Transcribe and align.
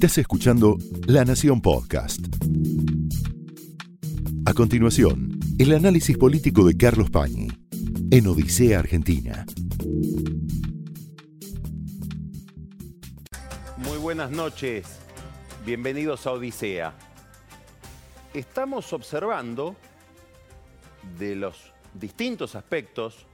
Estás 0.00 0.16
escuchando 0.16 0.78
La 1.06 1.26
Nación 1.26 1.60
Podcast. 1.60 2.20
A 4.46 4.54
continuación, 4.54 5.38
el 5.58 5.74
análisis 5.74 6.16
político 6.16 6.64
de 6.64 6.76
Carlos 6.76 7.10
Pañi 7.10 7.48
en 8.10 8.26
Odisea 8.26 8.78
Argentina. 8.78 9.44
Muy 13.76 13.98
buenas 13.98 14.30
noches, 14.30 14.86
bienvenidos 15.66 16.26
a 16.26 16.32
Odisea. 16.32 16.94
Estamos 18.32 18.92
observando 18.94 19.76
de 21.18 21.36
los 21.36 21.74
distintos 21.92 22.54
aspectos 22.54 23.26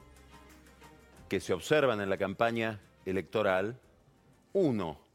que 1.29 1.39
se 1.39 1.53
observan 1.53 2.01
en 2.01 2.11
la 2.11 2.17
campaña 2.17 2.81
electoral, 3.05 3.79
uno, 4.53 5.06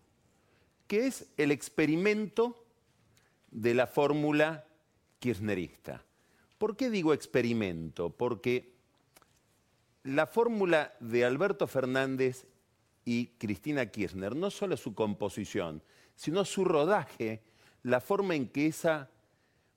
que 0.92 1.08
es 1.08 1.26
el 1.38 1.52
experimento 1.52 2.66
de 3.50 3.74
la 3.74 3.88
fórmula 3.88 4.66
kirchnerista. 5.20 6.04
¿Por 6.58 6.76
qué 6.76 6.90
digo 6.90 7.14
experimento? 7.14 8.10
Porque 8.10 8.74
la 10.04 10.28
fórmula 10.28 10.94
de 11.00 11.24
Alberto 11.24 11.66
Fernández 11.66 12.46
y 13.06 13.28
Cristina 13.38 13.86
Kirchner, 13.86 14.36
no 14.36 14.52
solo 14.52 14.76
su 14.76 14.94
composición, 14.94 15.82
sino 16.18 16.44
su 16.44 16.66
rodaje, 16.66 17.42
la 17.84 18.02
forma 18.02 18.36
en 18.36 18.50
que 18.50 18.68
esa 18.68 19.10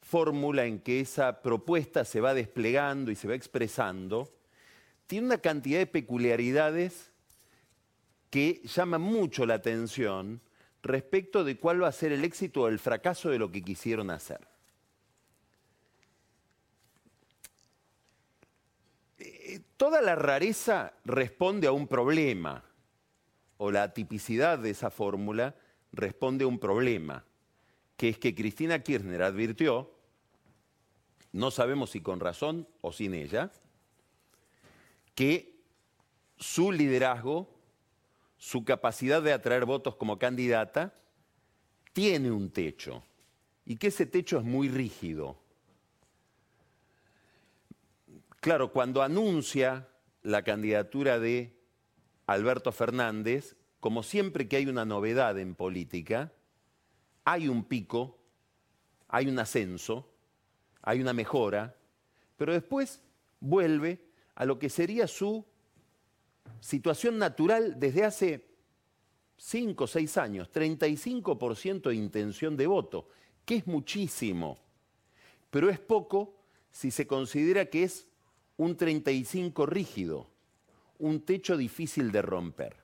fórmula, 0.00 0.66
en 0.66 0.80
que 0.80 0.98
esa 0.98 1.42
propuesta 1.42 2.04
se 2.04 2.20
va 2.20 2.34
desplegando 2.34 3.12
y 3.12 3.14
se 3.14 3.28
va 3.28 3.36
expresando, 3.36 4.34
tiene 5.06 5.28
una 5.28 5.38
cantidad 5.38 5.78
de 5.78 5.86
peculiaridades 5.86 7.12
que 8.30 8.62
llaman 8.64 9.02
mucho 9.02 9.46
la 9.46 9.54
atención 9.54 10.40
respecto 10.84 11.44
de 11.44 11.56
cuál 11.56 11.82
va 11.82 11.88
a 11.88 11.92
ser 11.92 12.12
el 12.12 12.24
éxito 12.24 12.62
o 12.62 12.68
el 12.68 12.78
fracaso 12.78 13.30
de 13.30 13.38
lo 13.38 13.50
que 13.50 13.62
quisieron 13.62 14.10
hacer. 14.10 14.46
Eh, 19.18 19.60
toda 19.78 20.02
la 20.02 20.14
rareza 20.14 20.92
responde 21.06 21.66
a 21.66 21.72
un 21.72 21.88
problema, 21.88 22.62
o 23.56 23.70
la 23.70 23.94
tipicidad 23.94 24.58
de 24.58 24.70
esa 24.70 24.90
fórmula 24.90 25.56
responde 25.92 26.44
a 26.44 26.48
un 26.48 26.58
problema, 26.58 27.24
que 27.96 28.10
es 28.10 28.18
que 28.18 28.34
Cristina 28.34 28.82
Kirchner 28.82 29.22
advirtió, 29.22 29.90
no 31.32 31.50
sabemos 31.50 31.90
si 31.90 32.02
con 32.02 32.20
razón 32.20 32.68
o 32.82 32.92
sin 32.92 33.14
ella, 33.14 33.50
que 35.14 35.54
su 36.36 36.72
liderazgo, 36.72 37.53
su 38.44 38.62
capacidad 38.62 39.22
de 39.22 39.32
atraer 39.32 39.64
votos 39.64 39.96
como 39.96 40.18
candidata, 40.18 40.92
tiene 41.94 42.30
un 42.30 42.50
techo 42.50 43.02
y 43.64 43.76
que 43.76 43.86
ese 43.86 44.04
techo 44.04 44.38
es 44.38 44.44
muy 44.44 44.68
rígido. 44.68 45.38
Claro, 48.40 48.70
cuando 48.70 49.02
anuncia 49.02 49.88
la 50.22 50.42
candidatura 50.42 51.18
de 51.18 51.58
Alberto 52.26 52.70
Fernández, 52.70 53.56
como 53.80 54.02
siempre 54.02 54.46
que 54.46 54.56
hay 54.56 54.66
una 54.66 54.84
novedad 54.84 55.38
en 55.38 55.54
política, 55.54 56.30
hay 57.24 57.48
un 57.48 57.64
pico, 57.64 58.18
hay 59.08 59.26
un 59.26 59.38
ascenso, 59.38 60.12
hay 60.82 61.00
una 61.00 61.14
mejora, 61.14 61.78
pero 62.36 62.52
después 62.52 63.00
vuelve 63.40 64.04
a 64.34 64.44
lo 64.44 64.58
que 64.58 64.68
sería 64.68 65.06
su 65.06 65.46
situación 66.60 67.18
natural 67.18 67.78
desde 67.78 68.04
hace 68.04 68.46
5 69.36 69.84
o 69.84 69.86
6 69.86 70.16
años, 70.18 70.50
35% 70.52 71.88
de 71.88 71.94
intención 71.94 72.56
de 72.56 72.66
voto, 72.66 73.08
que 73.44 73.56
es 73.56 73.66
muchísimo, 73.66 74.58
pero 75.50 75.68
es 75.68 75.78
poco 75.78 76.36
si 76.70 76.90
se 76.90 77.06
considera 77.06 77.66
que 77.66 77.84
es 77.84 78.08
un 78.56 78.76
35 78.76 79.66
rígido, 79.66 80.30
un 80.98 81.20
techo 81.20 81.56
difícil 81.56 82.12
de 82.12 82.22
romper. 82.22 82.76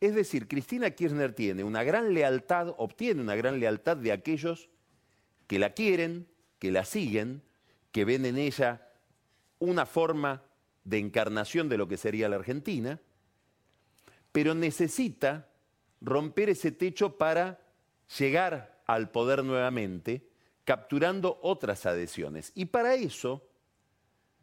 Es 0.00 0.14
decir, 0.14 0.46
Cristina 0.46 0.90
Kirchner 0.90 1.34
tiene 1.34 1.64
una 1.64 1.82
gran 1.82 2.12
lealtad, 2.12 2.74
obtiene 2.76 3.22
una 3.22 3.34
gran 3.34 3.58
lealtad 3.58 3.96
de 3.96 4.12
aquellos 4.12 4.68
que 5.46 5.58
la 5.58 5.70
quieren, 5.70 6.26
que 6.58 6.70
la 6.70 6.84
siguen, 6.84 7.42
que 7.92 8.04
ven 8.04 8.26
en 8.26 8.36
ella 8.36 8.86
una 9.58 9.86
forma 9.86 10.42
de 10.86 10.98
encarnación 10.98 11.68
de 11.68 11.76
lo 11.76 11.88
que 11.88 11.96
sería 11.96 12.28
la 12.28 12.36
Argentina, 12.36 13.00
pero 14.30 14.54
necesita 14.54 15.48
romper 16.00 16.48
ese 16.48 16.70
techo 16.70 17.18
para 17.18 17.60
llegar 18.18 18.80
al 18.86 19.10
poder 19.10 19.42
nuevamente, 19.42 20.28
capturando 20.64 21.40
otras 21.42 21.86
adhesiones. 21.86 22.52
Y 22.54 22.66
para 22.66 22.94
eso 22.94 23.48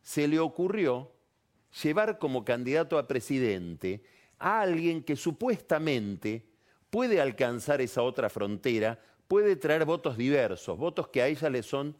se 0.01 0.27
le 0.27 0.39
ocurrió 0.39 1.13
llevar 1.81 2.19
como 2.19 2.43
candidato 2.43 2.97
a 2.97 3.07
presidente 3.07 4.03
a 4.37 4.59
alguien 4.61 5.01
que 5.01 5.15
supuestamente 5.15 6.45
puede 6.89 7.21
alcanzar 7.21 7.79
esa 7.79 8.01
otra 8.01 8.29
frontera, 8.29 8.99
puede 9.29 9.55
traer 9.55 9.85
votos 9.85 10.17
diversos, 10.17 10.77
votos 10.77 11.07
que 11.07 11.21
a 11.21 11.27
ella 11.27 11.49
le 11.49 11.63
son 11.63 11.95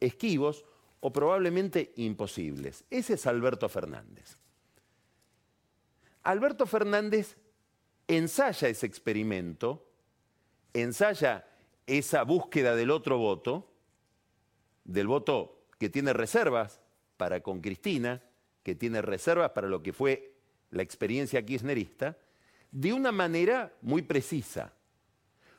esquivos 0.00 0.64
o 1.06 1.12
probablemente 1.12 1.92
imposibles. 1.96 2.82
Ese 2.88 3.12
es 3.12 3.26
Alberto 3.26 3.68
Fernández. 3.68 4.38
Alberto 6.22 6.64
Fernández 6.64 7.36
ensaya 8.08 8.68
ese 8.68 8.86
experimento, 8.86 9.86
ensaya 10.72 11.46
esa 11.86 12.22
búsqueda 12.22 12.74
del 12.74 12.90
otro 12.90 13.18
voto, 13.18 13.70
del 14.84 15.06
voto 15.06 15.66
que 15.78 15.90
tiene 15.90 16.14
reservas 16.14 16.80
para 17.18 17.42
con 17.42 17.60
Cristina, 17.60 18.22
que 18.62 18.74
tiene 18.74 19.02
reservas 19.02 19.50
para 19.50 19.68
lo 19.68 19.82
que 19.82 19.92
fue 19.92 20.32
la 20.70 20.82
experiencia 20.82 21.44
kirchnerista, 21.44 22.16
de 22.70 22.94
una 22.94 23.12
manera 23.12 23.74
muy 23.82 24.00
precisa. 24.00 24.72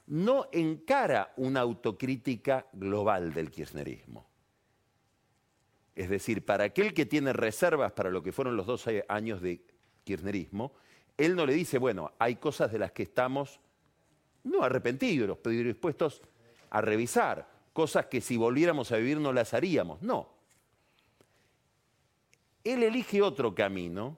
No 0.07 0.49
encara 0.51 1.35
una 1.37 1.59
autocrítica 1.59 2.65
global 2.73 3.31
del 3.31 3.51
kirchnerismo 3.51 4.25
es 5.95 6.09
decir, 6.09 6.43
para 6.43 6.65
aquel 6.65 6.93
que 6.93 7.05
tiene 7.05 7.31
reservas 7.31 7.93
para 7.93 8.09
lo 8.09 8.21
que 8.21 8.33
fueron 8.33 8.57
los 8.57 8.65
dos 8.65 8.85
años 9.07 9.41
de 9.41 9.61
kirchnerismo, 10.03 10.73
él 11.17 11.35
no 11.35 11.45
le 11.45 11.53
dice, 11.53 11.77
bueno, 11.77 12.11
hay 12.19 12.35
cosas 12.35 12.71
de 12.71 12.79
las 12.79 12.91
que 12.91 13.03
estamos 13.03 13.59
no 14.43 14.63
arrepentidos, 14.63 15.37
pero 15.41 15.55
dispuestos 15.55 16.21
a 16.69 16.81
revisar, 16.81 17.47
cosas 17.73 18.07
que 18.07 18.21
si 18.21 18.37
volviéramos 18.37 18.91
a 18.91 18.97
vivir 18.97 19.19
no 19.19 19.31
las 19.31 19.53
haríamos. 19.53 20.01
No. 20.01 20.29
Él 22.63 22.83
elige 22.83 23.21
otro 23.21 23.55
camino, 23.55 24.17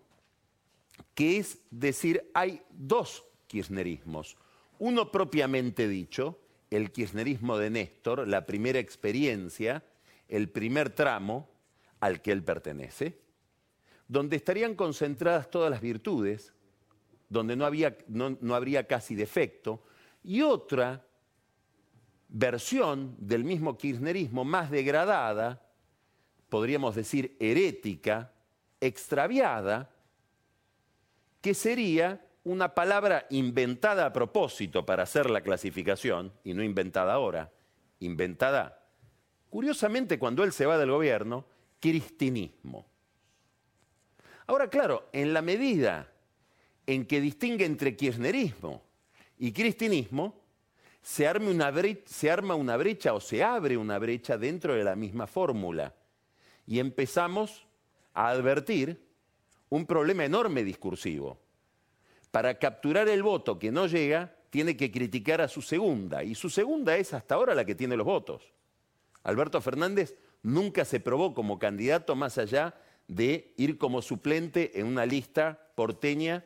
que 1.13 1.37
es 1.37 1.59
decir, 1.69 2.29
hay 2.33 2.61
dos 2.71 3.23
kirchnerismos. 3.47 4.37
Uno 4.79 5.11
propiamente 5.11 5.87
dicho, 5.87 6.39
el 6.69 6.91
kirchnerismo 6.91 7.57
de 7.57 7.69
Néstor, 7.69 8.27
la 8.27 8.45
primera 8.45 8.79
experiencia, 8.79 9.83
el 10.27 10.49
primer 10.49 10.89
tramo, 10.89 11.49
al 11.99 12.21
que 12.21 12.31
él 12.31 12.43
pertenece, 12.43 13.19
donde 14.07 14.35
estarían 14.35 14.75
concentradas 14.75 15.49
todas 15.49 15.69
las 15.69 15.81
virtudes, 15.81 16.53
donde 17.29 17.55
no, 17.55 18.55
habría 18.55 18.87
casi 18.87 19.15
defecto, 19.15 19.83
y 20.23 20.41
otra 20.41 21.05
versión 22.29 23.15
del 23.19 23.43
mismo 23.43 23.77
kirchnerismo 23.77 24.45
más 24.45 24.71
degradada, 24.71 25.61
podríamos 26.49 26.95
decir 26.95 27.35
herética, 27.39 28.31
extraviada, 28.79 29.89
que 31.41 31.53
sería 31.53 32.25
una 32.43 32.73
palabra 32.73 33.25
inventada 33.29 34.05
a 34.05 34.13
propósito 34.13 34.85
para 34.85 35.03
hacer 35.03 35.29
la 35.29 35.41
clasificación, 35.41 36.31
y 36.43 36.53
no 36.53 36.63
inventada 36.63 37.13
ahora, 37.13 37.51
inventada. 37.99 38.85
Curiosamente, 39.49 40.17
cuando 40.17 40.43
él 40.43 40.53
se 40.53 40.65
va 40.65 40.77
del 40.77 40.91
gobierno, 40.91 41.45
cristinismo. 41.79 42.85
Ahora, 44.47 44.69
claro, 44.69 45.09
en 45.11 45.33
la 45.33 45.41
medida 45.41 46.11
en 46.85 47.05
que 47.05 47.19
distingue 47.19 47.65
entre 47.65 47.95
kirchnerismo 47.95 48.81
y 49.37 49.51
cristinismo, 49.51 50.41
se, 51.01 51.25
se 52.05 52.29
arma 52.29 52.55
una 52.55 52.77
brecha 52.77 53.13
o 53.13 53.19
se 53.19 53.43
abre 53.43 53.77
una 53.77 53.99
brecha 53.99 54.37
dentro 54.37 54.73
de 54.73 54.83
la 54.83 54.95
misma 54.95 55.27
fórmula. 55.27 55.93
Y 56.65 56.79
empezamos 56.79 57.65
a 58.13 58.29
advertir 58.29 59.05
un 59.69 59.85
problema 59.85 60.25
enorme 60.25 60.63
discursivo. 60.63 61.39
Para 62.31 62.57
capturar 62.57 63.07
el 63.09 63.23
voto 63.23 63.59
que 63.59 63.71
no 63.71 63.87
llega, 63.87 64.33
tiene 64.49 64.77
que 64.77 64.91
criticar 64.91 65.41
a 65.41 65.47
su 65.47 65.61
segunda, 65.61 66.23
y 66.23 66.35
su 66.35 66.49
segunda 66.49 66.95
es 66.97 67.13
hasta 67.13 67.35
ahora 67.35 67.53
la 67.53 67.65
que 67.65 67.75
tiene 67.75 67.97
los 67.97 68.05
votos. 68.05 68.53
Alberto 69.23 69.59
Fernández 69.59 70.15
nunca 70.47 70.85
se 70.85 71.01
probó 71.01 71.33
como 71.33 71.59
candidato 71.59 72.15
más 72.15 72.37
allá 72.37 72.73
de 73.09 73.53
ir 73.57 73.77
como 73.77 74.01
suplente 74.01 74.79
en 74.79 74.87
una 74.87 75.05
lista 75.05 75.71
porteña 75.75 76.45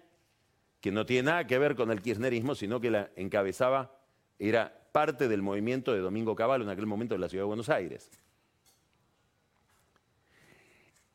que 0.81 0.91
no 0.91 1.05
tiene 1.05 1.27
nada 1.27 1.45
que 1.45 1.59
ver 1.59 1.75
con 1.75 1.91
el 1.91 2.01
kirchnerismo, 2.01 2.55
sino 2.55 2.81
que 2.81 2.89
la 2.89 3.11
encabezaba, 3.15 3.95
era 4.39 4.75
parte 4.91 5.27
del 5.27 5.43
movimiento 5.43 5.93
de 5.93 5.99
Domingo 5.99 6.35
Cavallo 6.35 6.63
en 6.63 6.71
aquel 6.71 6.87
momento 6.87 7.13
en 7.13 7.21
la 7.21 7.29
ciudad 7.29 7.43
de 7.43 7.49
Buenos 7.49 7.69
Aires. 7.69 8.09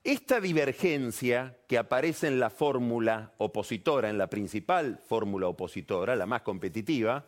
Esta 0.04 0.40
divergencia 0.40 1.58
que 1.66 1.78
aparece 1.78 2.28
en 2.28 2.38
la 2.38 2.50
fórmula 2.50 3.34
opositora, 3.38 4.08
en 4.08 4.18
la 4.18 4.30
principal 4.30 5.00
fórmula 5.04 5.48
opositora, 5.48 6.14
la 6.14 6.26
más 6.26 6.42
competitiva, 6.42 7.26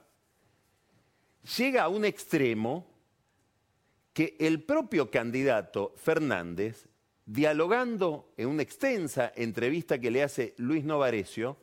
llega 1.56 1.82
a 1.82 1.88
un 1.88 2.04
extremo 2.04 2.87
que 4.18 4.34
el 4.40 4.64
propio 4.64 5.12
candidato 5.12 5.94
Fernández, 5.96 6.88
dialogando 7.24 8.34
en 8.36 8.48
una 8.48 8.62
extensa 8.62 9.32
entrevista 9.36 10.00
que 10.00 10.10
le 10.10 10.24
hace 10.24 10.56
Luis 10.58 10.82
Novarecio, 10.82 11.56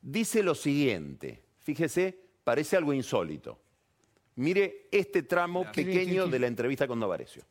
dice 0.00 0.44
lo 0.44 0.54
siguiente. 0.54 1.42
Fíjese, 1.58 2.16
parece 2.44 2.76
algo 2.76 2.92
insólito. 2.92 3.60
Mire 4.36 4.86
este 4.92 5.24
tramo 5.24 5.72
pequeño 5.72 6.28
de 6.28 6.38
la 6.38 6.46
entrevista 6.46 6.86
con 6.86 7.00
Novarecio. 7.00 7.42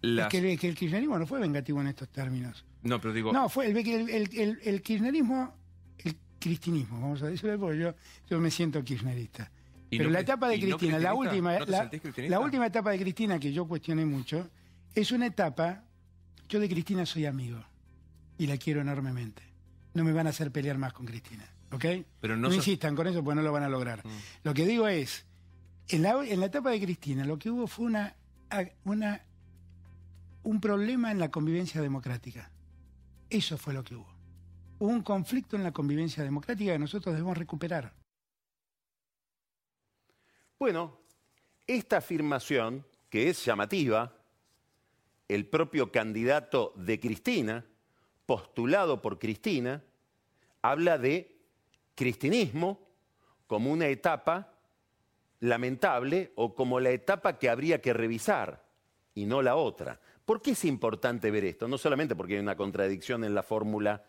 Es 0.00 0.28
que, 0.28 0.38
el 0.52 0.56
kirchnerismo 0.76 1.18
no 1.18 1.26
fue 1.26 1.40
vengativo 1.40 1.80
en 1.80 1.88
estos 1.88 2.10
términos. 2.10 2.64
No, 2.84 3.00
pero 3.00 3.12
digo... 3.12 3.32
No, 3.32 3.48
fue 3.48 3.66
el, 3.66 3.76
el, 3.76 4.82
kirchnerismo, 4.82 5.52
el 5.98 6.16
cristinismo, 6.38 7.00
vamos 7.00 7.22
a 7.22 7.26
decirlo, 7.26 7.58
porque 7.58 7.80
yo, 7.80 7.94
yo 8.28 8.38
me 8.38 8.52
siento 8.52 8.84
kirchnerista. 8.84 9.50
Pero 9.90 10.10
la 10.10 10.20
etapa 10.20 10.48
de 10.48 10.60
Cristina, 10.60 10.98
la 10.98 11.14
última, 11.14 11.58
la, 11.58 12.40
última 12.40 12.66
etapa 12.66 12.90
de 12.90 12.98
Cristina 12.98 13.38
que 13.38 13.52
yo 13.52 13.66
cuestioné 13.66 14.06
mucho, 14.06 14.48
es 14.94 15.10
una 15.10 15.26
etapa, 15.26 15.82
yo 16.48 16.60
de 16.60 16.68
Cristina 16.68 17.04
soy 17.04 17.26
amigo 17.26 17.58
y 18.38 18.46
la 18.46 18.56
quiero 18.56 18.80
enormemente. 18.80 19.42
No 19.94 20.04
me 20.04 20.12
van 20.12 20.28
a 20.28 20.30
hacer 20.30 20.52
pelear 20.52 20.78
más 20.78 20.92
con 20.92 21.06
Cristina, 21.06 21.44
¿ok? 21.72 21.84
Pero 22.20 22.36
no, 22.36 22.52
insistan 22.52 22.94
con 22.94 23.08
eso 23.08 23.24
porque 23.24 23.36
no 23.36 23.42
lo 23.42 23.52
van 23.52 23.64
a 23.64 23.68
lograr. 23.68 24.06
Mm. 24.06 24.10
Lo 24.44 24.54
que 24.54 24.64
digo 24.64 24.86
es, 24.86 25.26
en 25.88 26.02
la, 26.02 26.24
en 26.24 26.38
la 26.38 26.46
etapa 26.46 26.70
de 26.70 26.80
Cristina 26.80 27.24
lo 27.24 27.38
que 27.38 27.50
hubo 27.50 27.66
fue 27.66 27.86
una, 27.86 28.14
una 28.84 29.24
un 30.42 30.60
problema 30.60 31.10
en 31.10 31.18
la 31.18 31.30
convivencia 31.30 31.82
democrática. 31.82 32.50
Eso 33.28 33.58
fue 33.58 33.74
lo 33.74 33.84
que 33.84 33.96
hubo. 33.96 34.08
Hubo 34.78 34.90
un 34.90 35.02
conflicto 35.02 35.56
en 35.56 35.62
la 35.62 35.72
convivencia 35.72 36.24
democrática 36.24 36.72
que 36.72 36.78
nosotros 36.78 37.14
debemos 37.14 37.36
recuperar. 37.36 37.92
Bueno, 40.60 40.98
esta 41.66 41.96
afirmación, 41.96 42.84
que 43.08 43.30
es 43.30 43.42
llamativa, 43.42 44.12
el 45.26 45.46
propio 45.46 45.90
candidato 45.90 46.74
de 46.76 47.00
Cristina, 47.00 47.64
postulado 48.26 49.00
por 49.00 49.18
Cristina, 49.18 49.82
habla 50.60 50.98
de 50.98 51.34
cristinismo 51.94 52.78
como 53.46 53.72
una 53.72 53.86
etapa 53.86 54.52
lamentable 55.38 56.34
o 56.34 56.54
como 56.54 56.78
la 56.78 56.90
etapa 56.90 57.38
que 57.38 57.48
habría 57.48 57.80
que 57.80 57.94
revisar 57.94 58.62
y 59.14 59.24
no 59.24 59.40
la 59.40 59.56
otra. 59.56 59.98
¿Por 60.26 60.42
qué 60.42 60.50
es 60.50 60.66
importante 60.66 61.30
ver 61.30 61.46
esto? 61.46 61.68
No 61.68 61.78
solamente 61.78 62.14
porque 62.14 62.34
hay 62.34 62.40
una 62.40 62.58
contradicción 62.58 63.24
en 63.24 63.34
la 63.34 63.42
fórmula 63.42 64.04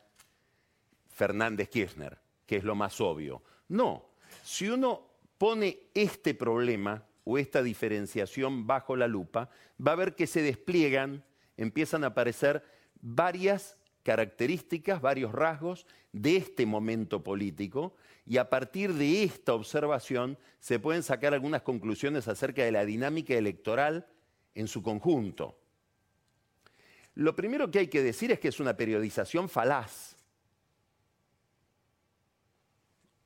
Fernández-Kirchner, 1.07 2.19
que 2.45 2.57
es 2.57 2.65
lo 2.65 2.75
más 2.75 2.99
obvio. 2.99 3.41
No, 3.69 4.09
si 4.43 4.67
uno 4.67 5.10
pone 5.41 5.79
este 5.95 6.35
problema 6.35 7.03
o 7.23 7.39
esta 7.39 7.63
diferenciación 7.63 8.67
bajo 8.67 8.95
la 8.95 9.07
lupa, 9.07 9.49
va 9.83 9.93
a 9.93 9.95
ver 9.95 10.13
que 10.13 10.27
se 10.27 10.43
despliegan, 10.43 11.23
empiezan 11.57 12.03
a 12.03 12.09
aparecer 12.09 12.63
varias 13.01 13.75
características, 14.03 15.01
varios 15.01 15.31
rasgos 15.31 15.87
de 16.11 16.37
este 16.37 16.67
momento 16.67 17.23
político 17.23 17.95
y 18.23 18.37
a 18.37 18.51
partir 18.51 18.93
de 18.93 19.23
esta 19.23 19.55
observación 19.55 20.37
se 20.59 20.77
pueden 20.77 21.01
sacar 21.01 21.33
algunas 21.33 21.63
conclusiones 21.63 22.27
acerca 22.27 22.63
de 22.63 22.71
la 22.71 22.85
dinámica 22.85 23.33
electoral 23.33 24.05
en 24.53 24.67
su 24.67 24.83
conjunto. 24.83 25.57
Lo 27.15 27.35
primero 27.35 27.71
que 27.71 27.79
hay 27.79 27.87
que 27.87 28.03
decir 28.03 28.31
es 28.31 28.39
que 28.39 28.49
es 28.49 28.59
una 28.59 28.77
periodización 28.77 29.49
falaz. 29.49 30.17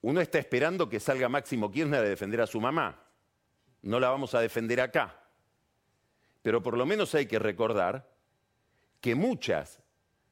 Uno 0.06 0.22
está 0.22 0.38
esperando 0.38 0.88
que 0.88 1.00
salga 1.00 1.28
Máximo 1.30 1.72
Kirchner 1.72 2.02
a 2.02 2.08
defender 2.08 2.40
a 2.40 2.46
su 2.46 2.62
mamá. 2.62 3.08
No 3.82 4.00
la 4.00 4.12
vamos 4.12 4.36
a 4.36 4.40
defender 4.40 4.80
acá. 4.80 5.20
Pero 6.44 6.62
por 6.62 6.78
lo 6.78 6.86
menos 6.86 7.16
hay 7.16 7.26
que 7.26 7.40
recordar 7.40 8.08
que 9.02 9.16
muchas 9.16 9.80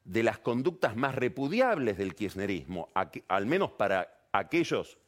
de 0.04 0.22
las 0.22 0.38
conductas 0.38 0.96
más 0.96 1.16
repudiables 1.16 1.98
del 1.98 2.14
kirchnerismo, 2.14 2.92
al 3.28 3.46
menos 3.48 3.72
para 3.72 4.28
aquellos 4.32 5.00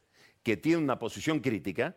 que 0.42 0.56
tienen 0.56 0.82
una 0.82 0.98
posición 0.98 1.38
crítica, 1.38 1.94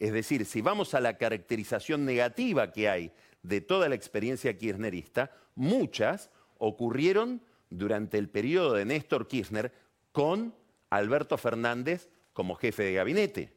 es 0.00 0.12
decir, 0.12 0.44
si 0.44 0.60
vamos 0.60 0.94
a 0.94 1.00
la 1.00 1.16
caracterización 1.16 2.04
negativa 2.04 2.72
que 2.72 2.88
hay 2.88 3.12
de 3.44 3.60
toda 3.60 3.88
la 3.88 3.94
experiencia 3.94 4.58
kirchnerista, 4.58 5.30
muchas 5.54 6.30
ocurrieron 6.58 7.42
durante 7.70 8.18
el 8.18 8.28
periodo 8.28 8.72
de 8.72 8.86
Néstor 8.86 9.28
Kirchner 9.28 9.72
con 10.10 10.60
Alberto 10.92 11.38
Fernández 11.38 12.10
como 12.34 12.54
jefe 12.54 12.82
de 12.82 12.92
gabinete. 12.92 13.56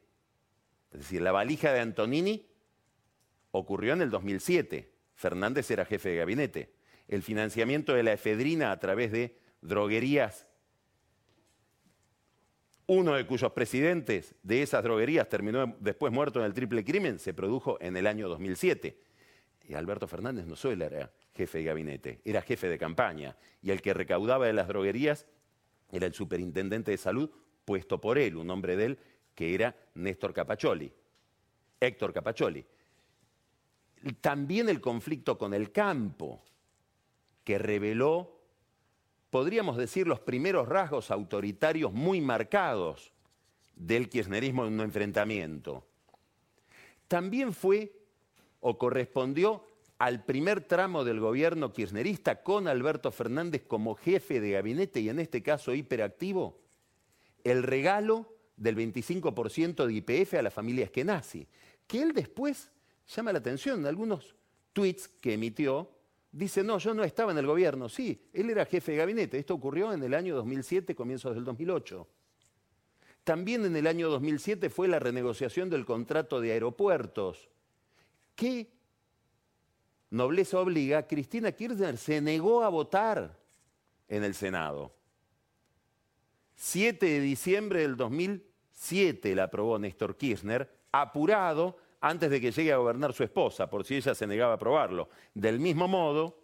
Es 0.94 1.00
decir, 1.00 1.22
la 1.22 1.34
valija 1.34 1.74
de 1.74 1.82
Antonini 1.82 2.48
ocurrió 3.52 3.92
en 3.92 4.02
el 4.02 4.10
2007. 4.10 4.94
Fernández 5.16 5.70
era 5.70 5.84
jefe 5.84 6.10
de 6.10 6.16
gabinete. 6.16 6.74
El 7.10 7.24
financiamiento 7.24 7.94
de 7.94 8.04
la 8.04 8.14
efedrina 8.14 8.72
a 8.72 8.80
través 8.80 9.12
de 9.12 9.38
droguerías, 9.60 10.48
uno 12.88 13.16
de 13.16 13.28
cuyos 13.28 13.52
presidentes 13.52 14.36
de 14.42 14.62
esas 14.62 14.82
droguerías 14.82 15.28
terminó 15.28 15.76
después 15.82 16.14
muerto 16.14 16.40
en 16.40 16.46
el 16.46 16.54
triple 16.54 16.86
crimen, 16.86 17.20
se 17.20 17.34
produjo 17.34 17.78
en 17.82 17.98
el 17.98 18.08
año 18.08 18.30
2007. 18.30 18.98
Y 19.68 19.74
Alberto 19.74 20.08
Fernández 20.08 20.46
no 20.46 20.56
solo 20.56 20.86
era 20.86 21.12
jefe 21.34 21.58
de 21.58 21.64
gabinete, 21.66 22.22
era 22.24 22.42
jefe 22.42 22.70
de 22.70 22.78
campaña. 22.78 23.36
Y 23.62 23.72
el 23.72 23.82
que 23.82 23.94
recaudaba 23.94 24.48
de 24.48 24.54
las 24.54 24.70
droguerías 24.70 25.28
era 25.92 26.08
el 26.08 26.14
superintendente 26.14 26.92
de 26.92 26.98
salud 26.98 27.30
puesto 27.64 28.00
por 28.00 28.18
él, 28.18 28.38
un 28.38 28.50
hombre 28.50 28.76
de 28.76 28.86
él 28.86 29.00
que 29.34 29.54
era 29.54 29.76
Néstor 29.96 30.34
Capacholi, 30.34 30.92
Héctor 31.80 32.14
Capacholi. 32.14 32.66
También 34.22 34.70
el 34.70 34.80
conflicto 34.80 35.38
con 35.38 35.54
el 35.54 35.72
campo, 35.72 36.44
que 37.44 37.58
reveló, 37.58 38.40
podríamos 39.30 39.78
decir, 39.78 40.08
los 40.08 40.20
primeros 40.20 40.68
rasgos 40.68 41.12
autoritarios 41.12 41.92
muy 41.94 42.22
marcados 42.22 43.14
del 43.76 44.10
kirchnerismo 44.10 44.66
en 44.66 44.74
un 44.74 44.82
enfrentamiento. 44.82 45.86
También 47.08 47.54
fue 47.54 47.94
o 48.62 48.78
correspondió 48.78 49.64
al 49.98 50.26
primer 50.26 50.62
tramo 50.62 51.04
del 51.04 51.20
gobierno 51.20 51.72
kirchnerista 51.72 52.44
con 52.44 52.68
Alberto 52.68 53.12
Fernández 53.12 53.64
como 53.68 53.96
jefe 53.96 54.42
de 54.42 54.52
gabinete 54.52 55.00
y 55.00 55.10
en 55.10 55.20
este 55.20 55.42
caso 55.42 55.74
hiperactivo, 55.74 56.60
el 57.44 57.64
regalo 57.64 58.34
del 58.58 58.76
25% 58.76 59.86
de 59.86 59.94
IPF 59.94 60.34
a 60.36 60.42
la 60.42 60.52
familia 60.52 60.86
Eskenazi, 60.86 61.48
que 61.88 62.02
él 62.02 62.14
después 62.14 62.72
llama 63.08 63.32
la 63.32 63.40
atención. 63.40 63.80
En 63.80 63.86
algunos 63.86 64.36
tweets 64.74 65.08
que 65.08 65.34
emitió, 65.34 65.90
dice, 66.32 66.64
no, 66.64 66.78
yo 66.80 66.94
no 66.94 67.04
estaba 67.04 67.32
en 67.32 67.38
el 67.38 67.48
gobierno, 67.48 67.88
sí, 67.88 68.28
él 68.34 68.50
era 68.50 68.66
jefe 68.66 68.94
de 68.94 68.98
gabinete, 68.98 69.38
esto 69.38 69.54
ocurrió 69.54 69.94
en 69.94 70.04
el 70.04 70.14
año 70.14 70.36
2007, 70.36 70.96
comienzos 70.96 71.36
del 71.36 71.46
2008. 71.46 72.08
También 73.24 73.66
en 73.66 73.76
el 73.76 73.88
año 73.88 74.10
2007 74.10 74.70
fue 74.70 74.88
la 74.88 75.00
renegociación 75.00 75.70
del 75.70 75.86
contrato 75.86 76.42
de 76.42 76.52
aeropuertos. 76.52 77.50
¿Qué 78.36 78.75
nobleza 80.10 80.60
obliga? 80.60 81.08
Cristina 81.08 81.52
Kirchner 81.52 81.98
se 81.98 82.22
negó 82.22 82.64
a 82.64 82.70
votar 82.70 83.38
en 84.08 84.24
el 84.24 84.36
Senado. 84.36 84.94
7 86.56 87.06
de 87.06 87.20
diciembre 87.20 87.82
del 87.82 87.98
2007 87.98 89.36
la 89.36 89.44
aprobó 89.44 89.78
Néstor 89.78 90.16
Kirchner, 90.16 90.70
apurado 90.92 91.78
antes 92.00 92.30
de 92.30 92.40
que 92.40 92.52
llegue 92.52 92.72
a 92.72 92.78
gobernar 92.78 93.14
su 93.14 93.24
esposa, 93.24 93.70
por 93.70 93.84
si 93.84 93.96
ella 93.96 94.16
se 94.16 94.28
negaba 94.28 94.54
a 94.54 94.56
aprobarlo. 94.56 95.10
Del 95.34 95.60
mismo 95.60 95.88
modo 95.88 96.40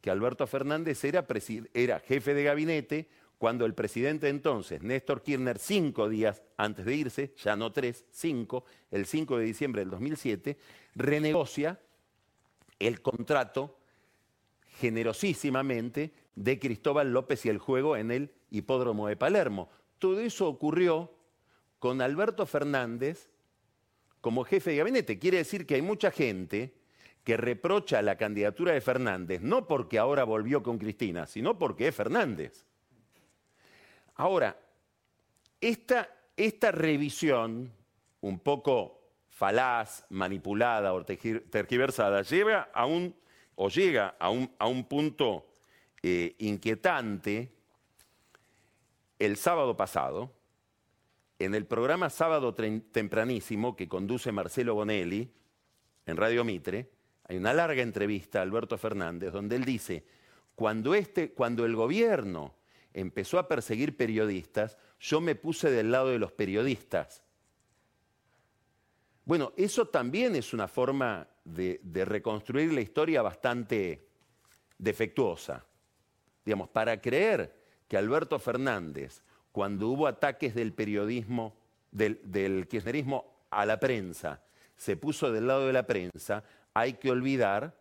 que 0.00 0.10
Alberto 0.10 0.46
Fernández 0.46 1.02
era, 1.04 2.00
jefe 2.00 2.34
de 2.34 2.44
gabinete 2.44 3.08
cuando 3.38 3.66
el 3.66 3.74
presidente 3.74 4.28
entonces, 4.28 4.82
Néstor 4.82 5.22
Kirchner, 5.22 5.58
cinco 5.58 6.08
días 6.08 6.42
antes 6.56 6.86
de 6.86 6.94
irse, 6.94 7.34
ya 7.42 7.56
no 7.56 7.72
tres, 7.72 8.04
cinco, 8.10 8.64
el 8.90 9.06
5 9.06 9.38
de 9.38 9.44
diciembre 9.44 9.80
del 9.82 9.90
2007, 9.90 10.56
renegocia 10.94 11.80
el 12.78 13.02
contrato 13.02 13.78
generosísimamente 14.78 16.12
de 16.34 16.58
Cristóbal 16.58 17.12
López 17.12 17.46
y 17.46 17.48
el 17.48 17.58
juego 17.58 17.96
en 17.96 18.10
el 18.10 18.32
hipódromo 18.50 19.08
de 19.08 19.16
Palermo. 19.16 19.70
Todo 19.98 20.20
eso 20.20 20.48
ocurrió 20.48 21.12
con 21.78 22.02
Alberto 22.02 22.46
Fernández 22.46 23.30
como 24.20 24.44
jefe 24.44 24.70
de 24.70 24.76
gabinete. 24.78 25.18
Quiere 25.18 25.38
decir 25.38 25.66
que 25.66 25.76
hay 25.76 25.82
mucha 25.82 26.10
gente 26.10 26.74
que 27.24 27.36
reprocha 27.36 28.02
la 28.02 28.16
candidatura 28.16 28.72
de 28.72 28.80
Fernández, 28.80 29.40
no 29.40 29.66
porque 29.66 29.98
ahora 29.98 30.24
volvió 30.24 30.62
con 30.62 30.78
Cristina, 30.78 31.26
sino 31.26 31.58
porque 31.58 31.88
es 31.88 31.94
Fernández. 31.94 32.66
Ahora, 34.14 34.56
esta, 35.60 36.08
esta 36.36 36.70
revisión, 36.70 37.72
un 38.20 38.38
poco 38.38 38.95
falaz, 39.36 40.06
manipulada 40.08 40.94
o 40.94 41.04
tergiversada, 41.04 42.22
lleva 42.22 42.70
a 42.72 42.86
un, 42.86 43.14
o 43.54 43.68
llega 43.68 44.16
a 44.18 44.30
un, 44.30 44.50
a 44.58 44.66
un 44.66 44.84
punto 44.84 45.46
eh, 46.02 46.34
inquietante 46.38 47.52
el 49.18 49.36
sábado 49.36 49.76
pasado, 49.76 50.32
en 51.38 51.54
el 51.54 51.66
programa 51.66 52.08
Sábado 52.08 52.54
Tempranísimo 52.54 53.76
que 53.76 53.88
conduce 53.88 54.32
Marcelo 54.32 54.74
Bonelli 54.74 55.30
en 56.06 56.16
Radio 56.16 56.42
Mitre, 56.42 56.90
hay 57.28 57.36
una 57.36 57.52
larga 57.52 57.82
entrevista 57.82 58.38
a 58.38 58.42
Alberto 58.42 58.78
Fernández 58.78 59.34
donde 59.34 59.56
él 59.56 59.66
dice, 59.66 60.06
cuando, 60.54 60.94
este, 60.94 61.32
cuando 61.32 61.66
el 61.66 61.76
gobierno 61.76 62.54
empezó 62.94 63.38
a 63.38 63.48
perseguir 63.48 63.98
periodistas, 63.98 64.78
yo 64.98 65.20
me 65.20 65.34
puse 65.34 65.70
del 65.70 65.90
lado 65.90 66.08
de 66.08 66.18
los 66.18 66.32
periodistas. 66.32 67.22
Bueno, 69.26 69.52
eso 69.56 69.88
también 69.88 70.34
es 70.36 70.54
una 70.54 70.68
forma 70.68 71.28
de, 71.44 71.80
reconstruir 72.06 72.72
la 72.72 72.80
historia 72.80 73.20
bastante 73.20 74.08
defectuosa. 74.78 75.66
Digamos, 76.44 76.68
para 76.70 77.00
creer 77.00 77.54
que 77.88 77.98
Alberto 77.98 78.38
Fernández 78.38 79.22
cuando 79.56 79.88
hubo 79.88 80.06
ataques 80.06 80.54
del 80.54 80.74
periodismo, 80.74 81.56
del, 81.90 82.68
kirchnerismo 82.68 83.46
a 83.48 83.64
la 83.64 83.80
prensa, 83.80 84.42
se 84.76 84.98
puso 84.98 85.32
del 85.32 85.46
lado 85.46 85.66
de 85.66 85.72
la 85.72 85.86
prensa, 85.86 86.44
hay 86.74 86.92
que 86.92 87.10
olvidar 87.10 87.74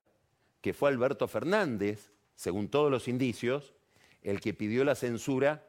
que 0.62 0.74
fue 0.74 0.88
Alberto 0.88 1.28
Fernández, 1.28 2.14
según 2.34 2.70
todos 2.70 2.90
los 2.90 3.10
indicios, 3.10 3.74
el 4.22 4.40
que 4.40 4.54
pidió 4.54 4.86
la 4.86 4.96
censura 4.96 5.68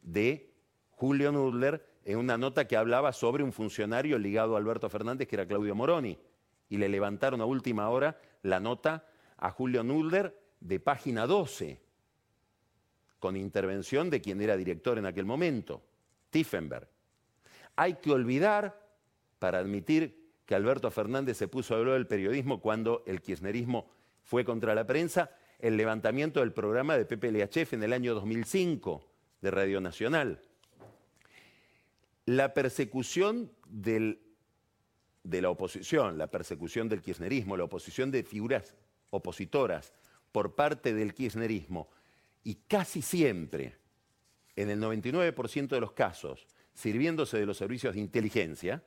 de 0.00 0.50
Julio 0.92 1.30
Nudler 1.30 1.86
en 2.04 2.18
una 2.18 2.36
nota 2.36 2.66
que 2.66 2.76
hablaba 2.76 3.12
sobre 3.12 3.42
un 3.42 3.52
funcionario 3.52 4.18
ligado 4.18 4.54
a 4.54 4.58
Alberto 4.58 4.88
Fernández, 4.90 5.26
que 5.26 5.36
era 5.36 5.46
Claudio 5.46 5.74
Moroni. 5.74 6.18
Y 6.68 6.76
le 6.76 6.88
levantaron 6.88 7.40
a 7.40 7.46
última 7.46 7.88
hora 7.88 8.18
la 8.42 8.60
nota 8.60 9.06
a 9.36 9.50
Julio 9.50 9.82
Nudler 9.82 10.38
de 10.60 10.80
página 10.80 11.26
12 11.26 11.80
con 13.18 13.36
intervención 13.36 14.10
de 14.10 14.20
quien 14.20 14.42
era 14.42 14.54
director 14.54 14.98
en 14.98 15.06
aquel 15.06 15.24
momento, 15.24 15.82
Tiffenberg. 16.28 16.86
Hay 17.74 17.94
que 17.94 18.10
olvidar, 18.12 18.78
para 19.38 19.58
admitir 19.58 20.30
que 20.44 20.54
Alberto 20.54 20.90
Fernández 20.90 21.38
se 21.38 21.48
puso 21.48 21.74
a 21.74 21.78
hablar 21.78 21.94
del 21.94 22.06
periodismo 22.06 22.60
cuando 22.60 23.02
el 23.06 23.22
kirchnerismo 23.22 23.88
fue 24.22 24.44
contra 24.44 24.74
la 24.74 24.86
prensa, 24.86 25.30
el 25.58 25.76
levantamiento 25.78 26.40
del 26.40 26.52
programa 26.52 26.98
de 26.98 27.06
Pepe 27.06 27.28
en 27.28 27.82
el 27.82 27.92
año 27.94 28.14
2005 28.14 29.08
de 29.40 29.50
Radio 29.50 29.80
Nacional. 29.80 30.42
La 32.26 32.54
persecución 32.54 33.52
de 33.66 34.18
la 35.24 35.50
oposición, 35.50 36.16
la 36.16 36.28
persecución 36.28 36.88
del 36.88 37.02
kirchnerismo, 37.02 37.56
la 37.56 37.64
oposición 37.64 38.10
de 38.10 38.22
figuras 38.22 38.74
opositoras 39.10 39.92
por 40.32 40.54
parte 40.54 40.94
del 40.94 41.14
kirchnerismo 41.14 41.88
y 42.42 42.56
casi 42.66 43.02
siempre, 43.02 43.76
en 44.56 44.70
el 44.70 44.80
99% 44.80 45.68
de 45.68 45.80
los 45.80 45.92
casos, 45.92 46.46
sirviéndose 46.72 47.38
de 47.38 47.46
los 47.46 47.56
servicios 47.56 47.94
de 47.94 48.00
inteligencia, 48.00 48.82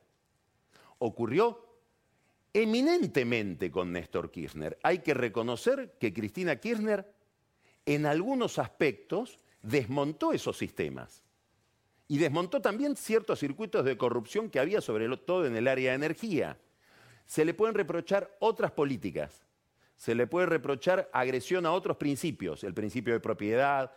ocurrió 0.99 1.63
eminentemente 2.53 3.69
con 3.69 3.91
Néstor 3.91 4.31
Kirchner. 4.31 4.79
Hay 4.81 4.99
que 4.99 5.13
reconocer 5.13 5.95
que 5.99 6.11
Cristina 6.11 6.55
Kirchner 6.55 7.13
en 7.85 8.05
algunos 8.05 8.57
aspectos 8.57 9.39
desmontó 9.61 10.33
esos 10.33 10.57
sistemas 10.57 11.23
y 12.07 12.17
desmontó 12.17 12.61
también 12.61 12.95
ciertos 12.95 13.39
circuitos 13.39 13.83
de 13.83 13.97
corrupción 13.97 14.49
que 14.49 14.59
había 14.59 14.81
sobre 14.81 15.07
todo 15.17 15.45
en 15.45 15.55
el 15.55 15.67
área 15.67 15.91
de 15.91 15.95
energía. 15.95 16.57
Se 17.25 17.43
le 17.43 17.53
pueden 17.53 17.75
reprochar 17.75 18.35
otras 18.39 18.71
políticas, 18.71 19.45
se 19.97 20.15
le 20.15 20.27
puede 20.27 20.45
reprochar 20.45 21.09
agresión 21.11 21.65
a 21.65 21.73
otros 21.73 21.97
principios, 21.97 22.63
el 22.63 22.73
principio 22.73 23.13
de 23.13 23.19
propiedad, 23.19 23.91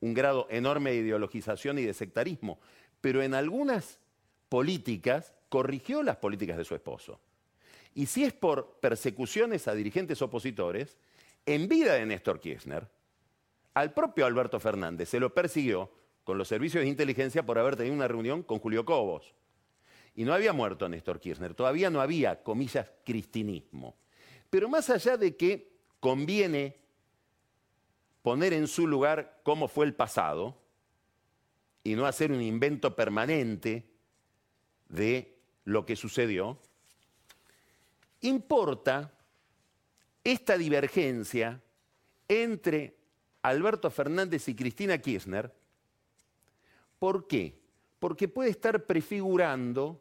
un 0.00 0.12
grado 0.12 0.46
enorme 0.50 0.90
de 0.90 0.96
ideologización 0.96 1.78
y 1.78 1.82
de 1.82 1.94
sectarismo, 1.94 2.58
pero 3.00 3.22
en 3.22 3.34
algunas 3.34 3.98
políticas 4.48 5.32
corrigió 5.48 6.02
las 6.02 6.16
políticas 6.16 6.58
de 6.58 6.64
su 6.64 6.74
esposo. 6.74 7.20
Y 7.94 8.06
si 8.06 8.24
es 8.24 8.32
por 8.32 8.80
persecuciones 8.80 9.68
a 9.68 9.74
dirigentes 9.74 10.20
opositores, 10.20 10.98
en 11.46 11.68
vida 11.68 11.94
de 11.94 12.04
Néstor 12.04 12.40
Kirchner, 12.40 12.86
al 13.72 13.92
propio 13.92 14.26
Alberto 14.26 14.60
Fernández 14.60 15.08
se 15.08 15.20
lo 15.20 15.32
persiguió 15.32 15.90
con 16.24 16.38
los 16.38 16.48
servicios 16.48 16.82
de 16.82 16.88
inteligencia 16.88 17.44
por 17.44 17.58
haber 17.58 17.76
tenido 17.76 17.94
una 17.94 18.08
reunión 18.08 18.42
con 18.42 18.58
Julio 18.58 18.84
Cobos. 18.84 19.34
Y 20.16 20.24
no 20.24 20.32
había 20.32 20.52
muerto 20.52 20.88
Néstor 20.88 21.20
Kirchner, 21.20 21.54
todavía 21.54 21.90
no 21.90 22.00
había, 22.00 22.42
comillas, 22.42 22.90
cristinismo. 23.04 23.96
Pero 24.50 24.68
más 24.68 24.88
allá 24.90 25.16
de 25.16 25.36
que 25.36 25.72
conviene 26.00 26.78
poner 28.22 28.52
en 28.52 28.66
su 28.66 28.86
lugar 28.86 29.40
cómo 29.42 29.68
fue 29.68 29.84
el 29.86 29.94
pasado 29.94 30.56
y 31.82 31.94
no 31.94 32.06
hacer 32.06 32.32
un 32.32 32.40
invento 32.40 32.96
permanente 32.96 33.90
de 34.88 35.36
lo 35.64 35.84
que 35.84 35.96
sucedió, 35.96 36.58
importa 38.22 39.12
esta 40.22 40.56
divergencia 40.56 41.60
entre 42.28 42.96
Alberto 43.42 43.90
Fernández 43.90 44.48
y 44.48 44.54
Cristina 44.54 44.96
Kirchner. 44.98 45.52
¿Por 47.04 47.26
qué? 47.26 47.60
Porque 47.98 48.28
puede 48.28 48.48
estar 48.48 48.86
prefigurando 48.86 50.00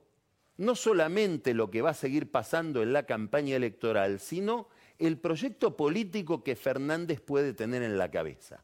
no 0.55 0.73
solamente 0.73 1.53
lo 1.53 1.69
que 1.69 1.81
va 1.81 1.89
a 1.89 1.93
seguir 1.93 2.31
pasando 2.31 2.81
en 2.81 2.93
la 2.93 3.05
campaña 3.05 3.57
electoral, 3.57 4.21
sino 4.21 4.69
el 4.99 5.17
proyecto 5.17 5.75
político 5.75 6.45
que 6.45 6.55
Fernández 6.55 7.19
puede 7.19 7.51
tener 7.51 7.83
en 7.83 7.97
la 7.97 8.09
cabeza. 8.09 8.63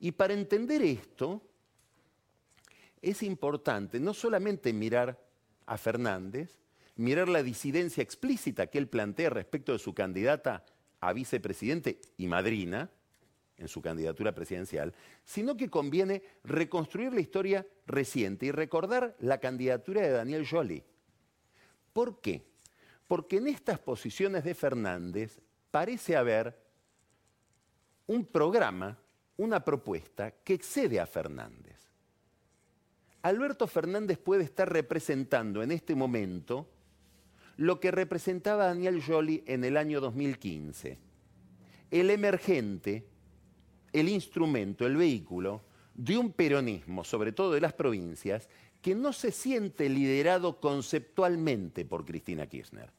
Y 0.00 0.10
para 0.10 0.34
entender 0.34 0.82
esto, 0.82 1.42
es 3.00 3.22
importante 3.22 4.00
no 4.00 4.14
solamente 4.14 4.72
mirar 4.72 5.24
a 5.66 5.78
Fernández, 5.78 6.58
mirar 6.96 7.28
la 7.28 7.44
disidencia 7.44 8.02
explícita 8.02 8.66
que 8.66 8.78
él 8.78 8.88
plantea 8.88 9.30
respecto 9.30 9.70
de 9.70 9.78
su 9.78 9.94
candidata 9.94 10.64
a 10.98 11.12
vicepresidente 11.12 12.00
y 12.16 12.26
madrina, 12.26 12.90
en 13.56 13.68
su 13.68 13.80
candidatura 13.80 14.34
presidencial, 14.34 14.94
sino 15.24 15.56
que 15.56 15.70
conviene 15.70 16.22
reconstruir 16.42 17.12
la 17.12 17.20
historia 17.20 17.66
reciente 17.86 18.46
y 18.46 18.50
recordar 18.50 19.16
la 19.20 19.38
candidatura 19.38 20.02
de 20.02 20.10
Daniel 20.10 20.46
Joly 20.48 20.84
¿Por 21.94 22.20
qué? 22.20 22.44
Porque 23.06 23.38
en 23.38 23.46
estas 23.46 23.78
posiciones 23.78 24.44
de 24.44 24.54
Fernández 24.54 25.40
parece 25.70 26.16
haber 26.16 26.60
un 28.06 28.26
programa, 28.26 28.98
una 29.36 29.64
propuesta 29.64 30.32
que 30.32 30.54
excede 30.54 31.00
a 31.00 31.06
Fernández. 31.06 31.88
Alberto 33.22 33.66
Fernández 33.66 34.18
puede 34.18 34.42
estar 34.42 34.70
representando 34.70 35.62
en 35.62 35.70
este 35.70 35.94
momento 35.94 36.68
lo 37.56 37.78
que 37.78 37.92
representaba 37.92 38.66
Daniel 38.66 39.00
Joly 39.00 39.44
en 39.46 39.64
el 39.64 39.76
año 39.76 40.00
2015. 40.00 40.98
El 41.92 42.10
emergente, 42.10 43.06
el 43.94 44.08
instrumento, 44.08 44.86
el 44.86 44.96
vehículo 44.96 45.62
de 45.94 46.18
un 46.18 46.32
peronismo, 46.32 47.04
sobre 47.04 47.32
todo 47.32 47.52
de 47.52 47.60
las 47.60 47.72
provincias, 47.72 48.48
que 48.82 48.94
no 48.94 49.12
se 49.12 49.30
siente 49.30 49.88
liderado 49.88 50.60
conceptualmente 50.60 51.84
por 51.84 52.04
Cristina 52.04 52.46
Kirchner, 52.46 52.90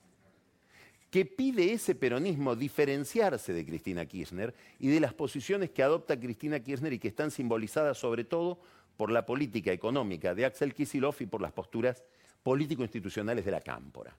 que 1.11 1.25
pide 1.25 1.73
ese 1.73 1.93
peronismo 1.93 2.55
diferenciarse 2.55 3.53
de 3.53 3.65
Cristina 3.65 4.05
Kirchner 4.05 4.55
y 4.79 4.87
de 4.87 5.01
las 5.01 5.13
posiciones 5.13 5.69
que 5.69 5.83
adopta 5.83 6.19
Cristina 6.19 6.61
Kirchner 6.61 6.93
y 6.93 6.99
que 6.99 7.09
están 7.09 7.29
simbolizadas 7.29 7.97
sobre 7.97 8.23
todo 8.23 8.59
por 8.97 9.11
la 9.11 9.25
política 9.25 9.71
económica 9.73 10.33
de 10.33 10.45
Axel 10.45 10.73
Kicillof 10.73 11.21
y 11.21 11.25
por 11.25 11.41
las 11.41 11.51
posturas 11.51 12.03
político-institucionales 12.41 13.43
de 13.43 13.51
la 13.51 13.61
Cámpora. 13.61 14.15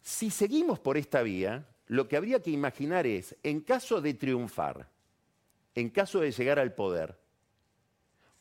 Si 0.00 0.30
seguimos 0.30 0.78
por 0.78 0.96
esta 0.96 1.22
vía, 1.22 1.66
lo 1.92 2.08
que 2.08 2.16
habría 2.16 2.40
que 2.40 2.50
imaginar 2.50 3.06
es, 3.06 3.36
en 3.42 3.60
caso 3.60 4.00
de 4.00 4.14
triunfar, 4.14 4.88
en 5.74 5.90
caso 5.90 6.20
de 6.20 6.32
llegar 6.32 6.58
al 6.58 6.74
poder, 6.74 7.18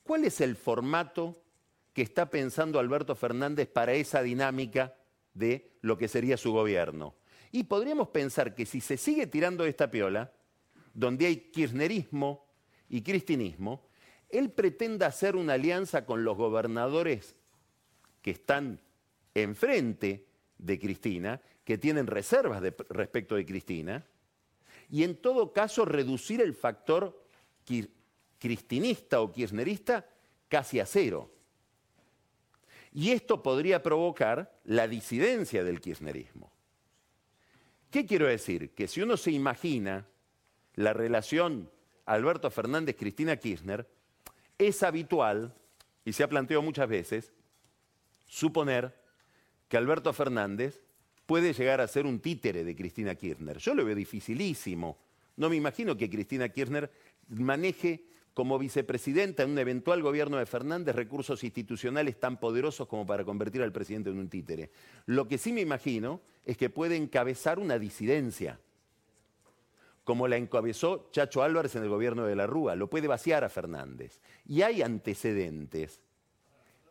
¿Cuál 0.03 0.25
es 0.25 0.41
el 0.41 0.55
formato 0.55 1.41
que 1.93 2.01
está 2.01 2.29
pensando 2.29 2.79
Alberto 2.79 3.15
Fernández 3.15 3.67
para 3.67 3.93
esa 3.93 4.21
dinámica 4.21 4.95
de 5.33 5.71
lo 5.81 5.97
que 5.97 6.07
sería 6.07 6.37
su 6.37 6.51
gobierno? 6.51 7.15
Y 7.51 7.63
podríamos 7.63 8.09
pensar 8.09 8.55
que 8.55 8.65
si 8.65 8.81
se 8.81 8.97
sigue 8.97 9.27
tirando 9.27 9.65
esta 9.65 9.91
piola, 9.91 10.31
donde 10.93 11.27
hay 11.27 11.37
kirchnerismo 11.51 12.45
y 12.89 13.03
cristinismo, 13.03 13.87
él 14.29 14.51
pretenda 14.51 15.07
hacer 15.07 15.35
una 15.35 15.53
alianza 15.53 16.05
con 16.05 16.23
los 16.23 16.37
gobernadores 16.37 17.35
que 18.21 18.31
están 18.31 18.81
enfrente 19.33 20.27
de 20.57 20.79
Cristina, 20.79 21.41
que 21.71 21.77
tienen 21.77 22.05
reservas 22.05 22.61
respecto 22.89 23.35
de 23.35 23.45
Cristina, 23.45 24.05
y 24.89 25.05
en 25.05 25.15
todo 25.15 25.53
caso 25.53 25.85
reducir 25.85 26.41
el 26.41 26.53
factor 26.53 27.25
cristinista 28.37 29.21
o 29.21 29.31
kirchnerista 29.31 30.05
casi 30.49 30.81
a 30.81 30.85
cero. 30.85 31.31
Y 32.91 33.11
esto 33.11 33.41
podría 33.41 33.81
provocar 33.81 34.59
la 34.65 34.85
disidencia 34.85 35.63
del 35.63 35.79
kirchnerismo. 35.79 36.51
¿Qué 37.89 38.05
quiero 38.05 38.27
decir? 38.27 38.71
Que 38.71 38.89
si 38.89 39.01
uno 39.01 39.15
se 39.15 39.31
imagina 39.31 40.05
la 40.75 40.91
relación 40.91 41.71
Alberto 42.05 42.51
Fernández-Cristina 42.51 43.37
Kirchner, 43.37 43.87
es 44.57 44.83
habitual, 44.83 45.55
y 46.03 46.11
se 46.11 46.23
ha 46.23 46.27
planteado 46.27 46.63
muchas 46.63 46.89
veces, 46.89 47.31
suponer 48.25 48.93
que 49.69 49.77
Alberto 49.77 50.11
Fernández 50.11 50.83
puede 51.31 51.53
llegar 51.53 51.79
a 51.79 51.87
ser 51.87 52.05
un 52.05 52.19
títere 52.19 52.65
de 52.65 52.75
Cristina 52.75 53.15
Kirchner. 53.15 53.57
Yo 53.57 53.73
lo 53.73 53.85
veo 53.85 53.95
dificilísimo. 53.95 54.97
No 55.37 55.49
me 55.49 55.55
imagino 55.55 55.95
que 55.95 56.09
Cristina 56.09 56.49
Kirchner 56.49 56.91
maneje 57.29 58.03
como 58.33 58.59
vicepresidenta 58.59 59.43
en 59.43 59.51
un 59.51 59.59
eventual 59.59 60.01
gobierno 60.01 60.35
de 60.35 60.45
Fernández 60.45 60.93
recursos 60.93 61.45
institucionales 61.45 62.19
tan 62.19 62.37
poderosos 62.37 62.85
como 62.85 63.05
para 63.05 63.23
convertir 63.23 63.61
al 63.61 63.71
presidente 63.71 64.09
en 64.09 64.19
un 64.19 64.27
títere. 64.27 64.71
Lo 65.05 65.29
que 65.29 65.37
sí 65.37 65.53
me 65.53 65.61
imagino 65.61 66.19
es 66.43 66.57
que 66.57 66.69
puede 66.69 66.97
encabezar 66.97 67.59
una 67.59 67.79
disidencia, 67.79 68.59
como 70.03 70.27
la 70.27 70.35
encabezó 70.35 71.07
Chacho 71.13 71.43
Álvarez 71.43 71.77
en 71.77 71.83
el 71.83 71.89
gobierno 71.89 72.25
de 72.25 72.35
la 72.35 72.45
Rúa. 72.45 72.75
Lo 72.75 72.89
puede 72.89 73.07
vaciar 73.07 73.45
a 73.45 73.49
Fernández. 73.49 74.19
Y 74.45 74.63
hay 74.63 74.81
antecedentes 74.81 76.01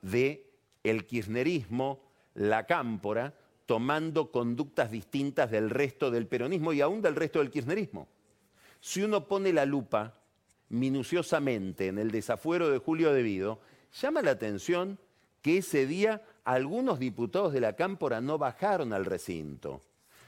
de 0.01 0.51
el 0.83 1.05
kirchnerismo, 1.05 2.09
la 2.33 2.65
cámpora, 2.65 3.35
tomando 3.71 4.33
conductas 4.33 4.91
distintas 4.91 5.49
del 5.49 5.71
resto 5.71 6.11
del 6.11 6.27
peronismo 6.27 6.73
y 6.73 6.81
aún 6.81 7.01
del 7.01 7.15
resto 7.15 7.39
del 7.39 7.53
kirchnerismo. 7.53 8.09
Si 8.81 9.01
uno 9.01 9.29
pone 9.29 9.53
la 9.53 9.65
lupa 9.65 10.13
minuciosamente 10.71 11.87
en 11.87 12.01
el 12.01 12.11
desafuero 12.11 12.69
de 12.69 12.79
Julio 12.79 13.13
Devido, 13.13 13.61
llama 13.93 14.23
la 14.23 14.33
atención 14.33 14.99
que 15.41 15.59
ese 15.59 15.87
día 15.87 16.21
algunos 16.43 16.99
diputados 16.99 17.53
de 17.53 17.61
la 17.61 17.77
Cámpora 17.77 18.21
no 18.21 18.39
bajaron 18.39 18.93
al 18.93 19.05
recinto. 19.05 19.83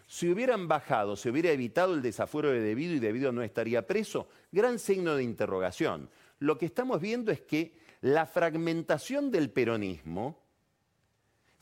Si 0.06 0.30
hubieran 0.30 0.68
bajado, 0.68 1.16
se 1.16 1.28
hubiera 1.28 1.50
evitado 1.50 1.94
el 1.94 2.02
desafuero 2.02 2.49
de 2.52 2.61
Devido 2.61 2.94
y 2.94 3.00
Devido 3.00 3.32
no 3.32 3.42
estaría 3.42 3.88
preso. 3.88 4.28
Gran 4.52 4.78
signo 4.78 5.16
de 5.16 5.25
interrogación. 5.25 6.11
Lo 6.38 6.58
que 6.58 6.66
estamos 6.66 7.00
viendo 7.00 7.32
es 7.32 7.40
que 7.40 7.72
la 8.02 8.25
fragmentación 8.25 9.32
del 9.32 9.50
peronismo 9.50 10.41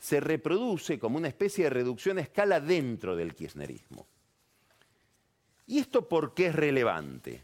se 0.01 0.19
reproduce 0.19 0.97
como 0.97 1.17
una 1.17 1.27
especie 1.27 1.65
de 1.65 1.69
reducción 1.69 2.17
a 2.17 2.21
escala 2.21 2.59
dentro 2.59 3.15
del 3.15 3.35
kirchnerismo. 3.35 4.07
¿Y 5.67 5.77
esto 5.77 6.09
por 6.09 6.33
qué 6.33 6.47
es 6.47 6.55
relevante? 6.55 7.43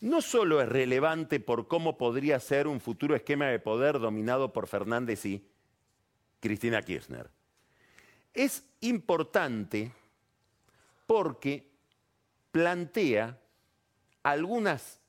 No 0.00 0.22
solo 0.22 0.62
es 0.62 0.68
relevante 0.68 1.40
por 1.40 1.66
cómo 1.66 1.98
podría 1.98 2.38
ser 2.38 2.68
un 2.68 2.80
futuro 2.80 3.16
esquema 3.16 3.46
de 3.46 3.58
poder 3.58 3.98
dominado 3.98 4.52
por 4.52 4.68
Fernández 4.68 5.26
y 5.26 5.44
Cristina 6.38 6.80
Kirchner. 6.80 7.28
Es 8.32 8.62
importante 8.80 9.90
porque 11.08 11.66
plantea 12.52 13.36
algunas 14.22 15.00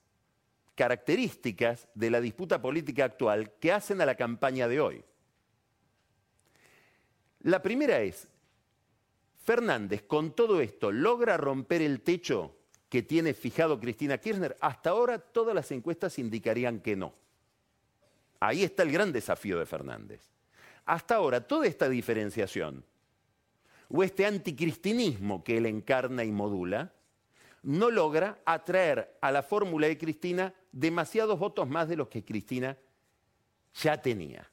características 0.73 1.87
de 1.93 2.09
la 2.09 2.19
disputa 2.19 2.59
política 2.59 3.05
actual 3.05 3.51
que 3.59 3.71
hacen 3.71 4.01
a 4.01 4.07
la 4.07 4.15
campaña 4.15 4.67
de 4.67 4.79
hoy. 4.79 5.05
La 7.41 7.61
primera 7.61 8.01
es, 8.01 8.27
Fernández 9.43 10.03
con 10.03 10.31
todo 10.35 10.61
esto 10.61 10.91
logra 10.91 11.37
romper 11.37 11.81
el 11.81 12.01
techo 12.01 12.55
que 12.89 13.03
tiene 13.03 13.33
fijado 13.33 13.79
Cristina 13.79 14.17
Kirchner. 14.17 14.57
Hasta 14.59 14.89
ahora 14.89 15.19
todas 15.19 15.55
las 15.55 15.71
encuestas 15.71 16.19
indicarían 16.19 16.79
que 16.79 16.95
no. 16.95 17.13
Ahí 18.39 18.63
está 18.63 18.83
el 18.83 18.91
gran 18.91 19.11
desafío 19.11 19.59
de 19.59 19.65
Fernández. 19.65 20.21
Hasta 20.85 21.15
ahora 21.15 21.47
toda 21.47 21.67
esta 21.67 21.87
diferenciación 21.87 22.83
o 23.89 24.03
este 24.03 24.25
anticristinismo 24.25 25.43
que 25.43 25.57
él 25.57 25.65
encarna 25.65 26.23
y 26.23 26.31
modula 26.31 26.93
no 27.63 27.91
logra 27.91 28.39
atraer 28.45 29.17
a 29.21 29.31
la 29.31 29.43
fórmula 29.43 29.87
de 29.87 29.97
Cristina 29.97 30.53
demasiados 30.71 31.37
votos 31.37 31.67
más 31.67 31.87
de 31.89 31.97
los 31.97 32.07
que 32.07 32.23
Cristina 32.23 32.77
ya 33.73 34.01
tenía. 34.01 34.49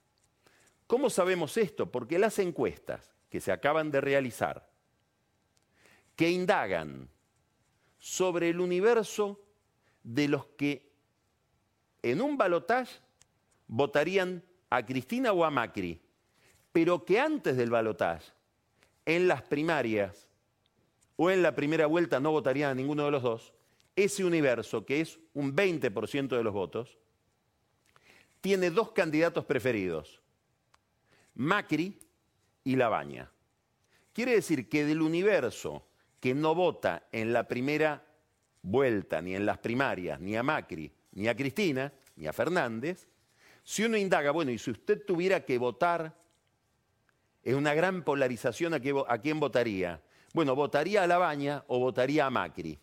¿Cómo 0.86 1.10
sabemos 1.10 1.56
esto? 1.56 1.90
Porque 1.90 2.18
las 2.18 2.38
encuestas 2.38 3.12
que 3.28 3.40
se 3.40 3.52
acaban 3.52 3.90
de 3.90 4.00
realizar, 4.00 4.68
que 6.14 6.30
indagan 6.30 7.08
sobre 7.98 8.50
el 8.50 8.60
universo 8.60 9.40
de 10.02 10.28
los 10.28 10.46
que 10.56 10.92
en 12.02 12.20
un 12.20 12.38
balotaje 12.38 13.00
votarían 13.66 14.44
a 14.70 14.86
Cristina 14.86 15.32
o 15.32 15.44
a 15.44 15.50
Macri, 15.50 16.00
pero 16.72 17.04
que 17.04 17.18
antes 17.18 17.56
del 17.56 17.70
balotaje, 17.70 18.32
en 19.04 19.28
las 19.28 19.42
primarias 19.42 20.28
o 21.16 21.30
en 21.30 21.42
la 21.42 21.54
primera 21.54 21.86
vuelta 21.86 22.20
no 22.20 22.32
votarían 22.32 22.70
a 22.70 22.74
ninguno 22.74 23.04
de 23.04 23.10
los 23.10 23.22
dos, 23.22 23.54
ese 23.96 24.24
universo, 24.24 24.84
que 24.84 25.00
es 25.00 25.18
un 25.32 25.56
20% 25.56 26.28
de 26.28 26.44
los 26.44 26.52
votos, 26.52 26.98
tiene 28.40 28.70
dos 28.70 28.92
candidatos 28.92 29.44
preferidos, 29.44 30.20
Macri 31.36 31.98
y 32.64 32.76
Labaña. 32.76 33.30
Quiere 34.12 34.32
decir 34.32 34.68
que 34.68 34.84
del 34.84 35.02
universo 35.02 35.86
que 36.20 36.34
no 36.34 36.54
vota 36.54 37.08
en 37.12 37.32
la 37.32 37.46
primera 37.46 38.02
vuelta, 38.62 39.20
ni 39.20 39.34
en 39.34 39.44
las 39.44 39.58
primarias, 39.58 40.20
ni 40.20 40.36
a 40.36 40.42
Macri, 40.42 40.90
ni 41.12 41.28
a 41.28 41.36
Cristina, 41.36 41.92
ni 42.16 42.26
a 42.26 42.32
Fernández, 42.32 43.06
si 43.62 43.84
uno 43.84 43.96
indaga, 43.96 44.30
bueno, 44.30 44.50
y 44.50 44.58
si 44.58 44.70
usted 44.70 45.04
tuviera 45.04 45.44
que 45.44 45.58
votar, 45.58 46.16
es 47.42 47.54
una 47.54 47.74
gran 47.74 48.02
polarización 48.02 48.74
a, 48.74 48.80
quién 48.80 49.38
votaría. 49.40 50.02
Bueno, 50.32 50.54
votaría 50.54 51.02
a 51.02 51.06
Labaña 51.06 51.64
o 51.68 51.78
votaría 51.78 52.26
a 52.26 52.30
Macri. 52.30 52.78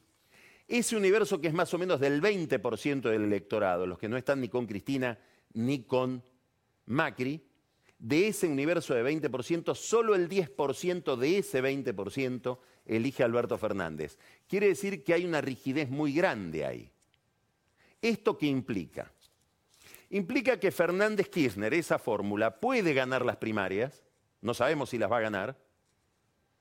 Ese 0.68 0.96
universo 0.96 1.42
que 1.42 1.48
es 1.48 1.54
más 1.54 1.74
o 1.74 1.78
menos 1.78 2.00
del 2.00 2.22
20% 2.22 3.02
del 3.02 3.24
electorado, 3.24 3.88
los 3.88 3.98
que 3.98 4.08
no 4.08 4.18
están 4.18 4.42
ni 4.42 4.50
con 4.50 4.66
Cristina 4.66 5.18
ni 5.54 5.84
con 5.84 6.24
Macri, 6.86 7.42
de 8.04 8.28
ese 8.28 8.48
universo 8.48 8.94
de 8.94 9.02
20%, 9.02 9.76
solo 9.76 10.14
el 10.14 10.28
10% 10.28 11.16
de 11.16 11.38
ese 11.38 11.64
20% 11.64 12.60
elige 12.86 13.24
a 13.24 13.26
Alberto 13.26 13.58
Fernández. 13.58 14.20
Quiere 14.50 14.68
decir 14.68 15.06
que 15.06 15.14
hay 15.14 15.24
una 15.24 15.40
rigidez 15.40 15.90
muy 15.90 16.12
grande 16.12 16.66
ahí. 16.66 16.92
¿Esto 18.02 18.38
qué 18.38 18.48
implica? 18.48 19.10
Implica 20.10 20.60
que 20.60 20.72
Fernández 20.72 21.30
Kirchner, 21.30 21.74
esa 21.74 21.98
fórmula, 21.98 22.60
puede 22.60 22.94
ganar 22.94 23.24
las 23.26 23.38
primarias, 23.38 24.04
no 24.42 24.54
sabemos 24.54 24.90
si 24.90 24.98
las 24.98 25.10
va 25.10 25.20
a 25.20 25.22
ganar, 25.22 25.58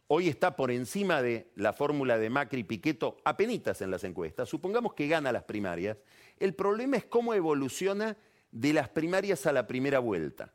hoy 0.07 0.29
está 0.29 0.55
por 0.55 0.71
encima 0.71 1.23
de 1.23 1.51
la 1.57 1.73
fórmula 1.73 2.19
de 2.19 2.31
Macri 2.31 2.63
Piqueto 2.63 3.17
apenitas 3.25 3.83
en 3.83 3.91
las 3.91 4.05
encuestas, 4.05 4.49
supongamos 4.49 4.95
que 4.95 5.09
gana 5.09 5.33
las 5.33 5.43
primarias, 5.43 5.99
el 6.39 6.55
problema 6.55 6.99
es 6.99 7.05
cómo 7.05 7.35
evoluciona 7.35 8.17
de 8.53 8.73
las 8.73 8.89
primarias 8.91 9.45
a 9.47 9.53
la 9.53 9.67
primera 9.67 9.99
vuelta 9.99 10.53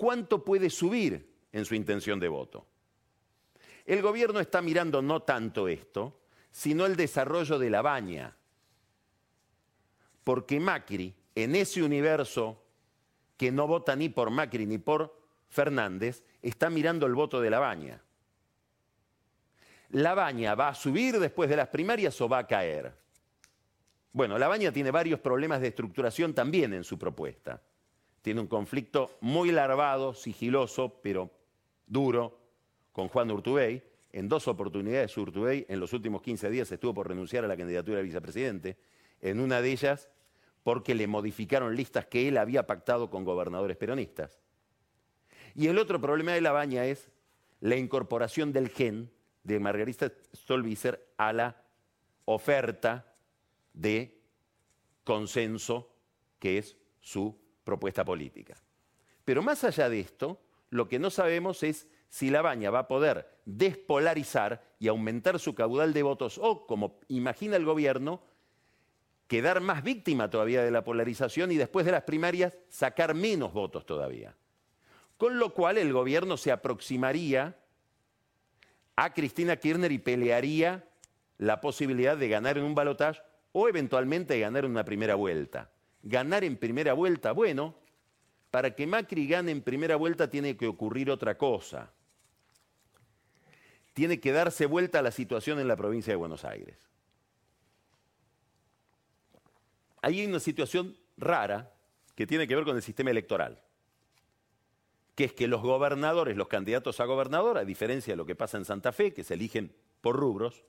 cuánto 0.00 0.42
puede 0.42 0.70
subir 0.70 1.30
en 1.52 1.66
su 1.66 1.74
intención 1.74 2.18
de 2.18 2.28
voto. 2.28 2.66
El 3.84 4.00
gobierno 4.00 4.40
está 4.40 4.62
mirando 4.62 5.02
no 5.02 5.24
tanto 5.24 5.68
esto, 5.68 6.22
sino 6.50 6.86
el 6.86 6.96
desarrollo 6.96 7.58
de 7.58 7.68
la 7.68 7.82
baña. 7.82 8.34
Porque 10.24 10.58
Macri, 10.58 11.14
en 11.34 11.54
ese 11.54 11.82
universo 11.82 12.64
que 13.36 13.52
no 13.52 13.66
vota 13.66 13.94
ni 13.94 14.08
por 14.08 14.30
Macri 14.30 14.64
ni 14.64 14.78
por 14.78 15.20
Fernández, 15.50 16.24
está 16.40 16.70
mirando 16.70 17.04
el 17.04 17.14
voto 17.14 17.38
de 17.38 17.50
la 17.50 17.58
baña. 17.58 18.02
¿La 19.90 20.14
baña 20.14 20.54
va 20.54 20.68
a 20.68 20.74
subir 20.74 21.18
después 21.18 21.50
de 21.50 21.56
las 21.56 21.68
primarias 21.68 22.18
o 22.22 22.28
va 22.28 22.38
a 22.38 22.46
caer? 22.46 22.90
Bueno, 24.12 24.38
la 24.38 24.48
baña 24.48 24.72
tiene 24.72 24.90
varios 24.90 25.20
problemas 25.20 25.60
de 25.60 25.68
estructuración 25.68 26.32
también 26.32 26.72
en 26.72 26.84
su 26.84 26.98
propuesta 26.98 27.60
tiene 28.22 28.40
un 28.40 28.46
conflicto 28.46 29.16
muy 29.20 29.50
larvado, 29.50 30.14
sigiloso, 30.14 31.00
pero 31.02 31.30
duro, 31.86 32.38
con 32.92 33.08
Juan 33.08 33.30
Urtubey. 33.30 33.82
En 34.12 34.28
dos 34.28 34.48
oportunidades 34.48 35.16
Urtubey 35.16 35.66
en 35.68 35.78
los 35.78 35.92
últimos 35.92 36.20
15 36.22 36.50
días 36.50 36.70
estuvo 36.72 36.92
por 36.94 37.08
renunciar 37.08 37.44
a 37.44 37.48
la 37.48 37.56
candidatura 37.56 37.98
de 37.98 38.02
vicepresidente. 38.02 38.76
En 39.20 39.40
una 39.40 39.60
de 39.62 39.70
ellas 39.70 40.08
porque 40.62 40.94
le 40.94 41.06
modificaron 41.06 41.74
listas 41.74 42.06
que 42.06 42.28
él 42.28 42.36
había 42.36 42.66
pactado 42.66 43.08
con 43.08 43.24
gobernadores 43.24 43.76
peronistas. 43.76 44.40
Y 45.54 45.68
el 45.68 45.78
otro 45.78 46.00
problema 46.00 46.32
de 46.32 46.40
la 46.40 46.52
baña 46.52 46.84
es 46.86 47.08
la 47.60 47.76
incorporación 47.76 48.52
del 48.52 48.68
gen 48.68 49.10
de 49.44 49.58
Margarita 49.58 50.12
Stolbizer 50.34 51.12
a 51.16 51.32
la 51.32 51.62
oferta 52.24 53.14
de 53.72 54.20
consenso 55.04 55.94
que 56.38 56.58
es 56.58 56.76
su 57.00 57.38
propuesta 57.64 58.04
política. 58.04 58.54
Pero 59.24 59.42
más 59.42 59.64
allá 59.64 59.88
de 59.88 60.00
esto, 60.00 60.40
lo 60.70 60.88
que 60.88 60.98
no 60.98 61.10
sabemos 61.10 61.62
es 61.62 61.88
si 62.08 62.30
la 62.30 62.42
baña 62.42 62.70
va 62.70 62.80
a 62.80 62.88
poder 62.88 63.28
despolarizar 63.44 64.62
y 64.78 64.88
aumentar 64.88 65.38
su 65.38 65.54
caudal 65.54 65.92
de 65.92 66.02
votos 66.02 66.38
o, 66.42 66.66
como 66.66 66.98
imagina 67.08 67.56
el 67.56 67.64
gobierno, 67.64 68.22
quedar 69.28 69.60
más 69.60 69.84
víctima 69.84 70.28
todavía 70.28 70.64
de 70.64 70.72
la 70.72 70.82
polarización 70.82 71.52
y 71.52 71.56
después 71.56 71.86
de 71.86 71.92
las 71.92 72.02
primarias 72.02 72.58
sacar 72.68 73.14
menos 73.14 73.52
votos 73.52 73.86
todavía. 73.86 74.34
Con 75.16 75.38
lo 75.38 75.54
cual 75.54 75.78
el 75.78 75.92
gobierno 75.92 76.36
se 76.36 76.50
aproximaría 76.50 77.56
a 78.96 79.14
Cristina 79.14 79.56
Kirchner 79.56 79.92
y 79.92 79.98
pelearía 79.98 80.84
la 81.38 81.60
posibilidad 81.60 82.16
de 82.16 82.28
ganar 82.28 82.58
en 82.58 82.64
un 82.64 82.74
balotaje 82.74 83.22
o 83.52 83.68
eventualmente 83.68 84.38
ganar 84.40 84.64
en 84.64 84.72
una 84.72 84.84
primera 84.84 85.14
vuelta. 85.14 85.70
Ganar 86.02 86.44
en 86.44 86.56
primera 86.56 86.94
vuelta, 86.94 87.32
bueno, 87.32 87.74
para 88.50 88.74
que 88.74 88.86
Macri 88.86 89.26
gane 89.26 89.52
en 89.52 89.62
primera 89.62 89.96
vuelta 89.96 90.28
tiene 90.28 90.56
que 90.56 90.66
ocurrir 90.66 91.10
otra 91.10 91.36
cosa. 91.36 91.92
Tiene 93.92 94.20
que 94.20 94.32
darse 94.32 94.66
vuelta 94.66 95.00
a 95.00 95.02
la 95.02 95.10
situación 95.10 95.58
en 95.60 95.68
la 95.68 95.76
provincia 95.76 96.12
de 96.12 96.16
Buenos 96.16 96.44
Aires. 96.44 96.88
Ahí 100.02 100.20
hay 100.20 100.26
una 100.26 100.40
situación 100.40 100.96
rara 101.16 101.72
que 102.14 102.26
tiene 102.26 102.46
que 102.46 102.56
ver 102.56 102.64
con 102.64 102.76
el 102.76 102.82
sistema 102.82 103.10
electoral, 103.10 103.60
que 105.14 105.24
es 105.24 105.32
que 105.32 105.46
los 105.46 105.60
gobernadores, 105.60 106.36
los 106.36 106.48
candidatos 106.48 107.00
a 107.00 107.04
gobernador, 107.04 107.58
a 107.58 107.64
diferencia 107.64 108.14
de 108.14 108.16
lo 108.16 108.26
que 108.26 108.34
pasa 108.34 108.56
en 108.56 108.64
Santa 108.64 108.92
Fe, 108.92 109.12
que 109.12 109.24
se 109.24 109.34
eligen 109.34 109.74
por 110.00 110.16
rubros, 110.16 110.64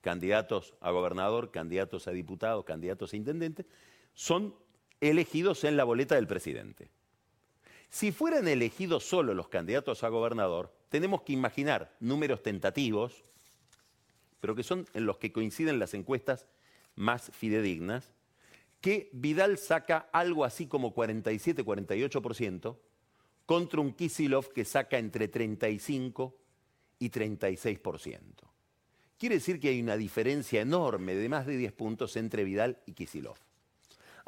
candidatos 0.00 0.74
a 0.80 0.90
gobernador, 0.92 1.50
candidatos 1.50 2.06
a 2.06 2.12
diputado, 2.12 2.64
candidatos 2.64 3.12
a 3.12 3.16
intendente, 3.16 3.66
son 4.14 4.54
elegidos 5.00 5.64
en 5.64 5.76
la 5.76 5.84
boleta 5.84 6.14
del 6.14 6.26
presidente. 6.26 6.90
Si 7.90 8.12
fueran 8.12 8.48
elegidos 8.48 9.04
solo 9.04 9.34
los 9.34 9.48
candidatos 9.48 10.04
a 10.04 10.08
gobernador, 10.08 10.74
tenemos 10.88 11.22
que 11.22 11.32
imaginar 11.32 11.94
números 12.00 12.42
tentativos, 12.42 13.22
pero 14.40 14.54
que 14.54 14.62
son 14.62 14.86
en 14.94 15.06
los 15.06 15.18
que 15.18 15.32
coinciden 15.32 15.78
las 15.78 15.94
encuestas 15.94 16.46
más 16.96 17.30
fidedignas, 17.32 18.12
que 18.80 19.08
Vidal 19.12 19.58
saca 19.58 20.08
algo 20.12 20.44
así 20.44 20.66
como 20.66 20.94
47-48% 20.94 22.76
contra 23.46 23.80
un 23.80 23.92
Kisilov 23.94 24.52
que 24.52 24.64
saca 24.64 24.98
entre 24.98 25.28
35 25.28 26.36
y 26.98 27.10
36%. 27.10 28.20
Quiere 29.18 29.36
decir 29.36 29.58
que 29.58 29.70
hay 29.70 29.80
una 29.80 29.96
diferencia 29.96 30.60
enorme 30.60 31.14
de 31.14 31.28
más 31.28 31.46
de 31.46 31.56
10 31.56 31.72
puntos 31.72 32.16
entre 32.16 32.44
Vidal 32.44 32.80
y 32.86 32.92
Kisilov. 32.92 33.36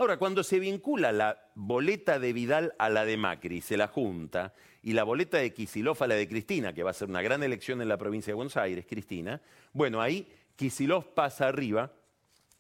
Ahora, 0.00 0.16
cuando 0.16 0.42
se 0.42 0.58
vincula 0.58 1.12
la 1.12 1.50
boleta 1.54 2.18
de 2.18 2.32
Vidal 2.32 2.74
a 2.78 2.88
la 2.88 3.04
de 3.04 3.18
Macri, 3.18 3.60
se 3.60 3.76
la 3.76 3.86
junta, 3.86 4.54
y 4.82 4.94
la 4.94 5.04
boleta 5.04 5.36
de 5.36 5.52
Kisilov 5.52 6.02
a 6.02 6.06
la 6.06 6.14
de 6.14 6.26
Cristina, 6.26 6.72
que 6.72 6.82
va 6.82 6.88
a 6.88 6.94
ser 6.94 7.10
una 7.10 7.20
gran 7.20 7.42
elección 7.42 7.82
en 7.82 7.88
la 7.88 7.98
provincia 7.98 8.30
de 8.30 8.36
Buenos 8.36 8.56
Aires, 8.56 8.86
Cristina, 8.88 9.42
bueno, 9.74 10.00
ahí 10.00 10.26
Kisilov 10.56 11.12
pasa 11.12 11.48
arriba, 11.48 11.92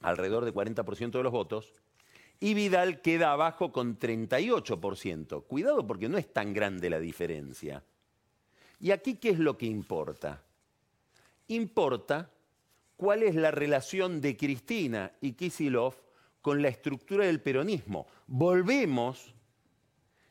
alrededor 0.02 0.44
de 0.44 0.52
40% 0.52 1.12
de 1.12 1.22
los 1.22 1.32
votos, 1.32 1.72
y 2.40 2.52
Vidal 2.52 3.00
queda 3.00 3.32
abajo 3.32 3.72
con 3.72 3.98
38%. 3.98 5.44
Cuidado 5.44 5.86
porque 5.86 6.10
no 6.10 6.18
es 6.18 6.30
tan 6.30 6.52
grande 6.52 6.90
la 6.90 7.00
diferencia. 7.00 7.82
¿Y 8.80 8.90
aquí 8.90 9.14
qué 9.14 9.30
es 9.30 9.38
lo 9.38 9.56
que 9.56 9.64
importa? 9.64 10.42
Importa 11.48 12.28
cuál 12.98 13.22
es 13.22 13.34
la 13.34 13.50
relación 13.50 14.20
de 14.20 14.36
Cristina 14.36 15.12
y 15.22 15.32
Kisilov 15.32 15.94
con 16.42 16.62
la 16.62 16.68
estructura 16.68 17.26
del 17.26 17.40
peronismo. 17.40 18.06
Volvemos 18.26 19.34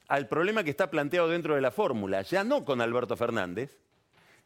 al 0.07 0.27
problema 0.27 0.63
que 0.63 0.71
está 0.71 0.89
planteado 0.89 1.29
dentro 1.29 1.55
de 1.55 1.61
la 1.61 1.71
fórmula, 1.71 2.21
ya 2.23 2.43
no 2.43 2.65
con 2.65 2.81
Alberto 2.81 3.15
Fernández, 3.15 3.79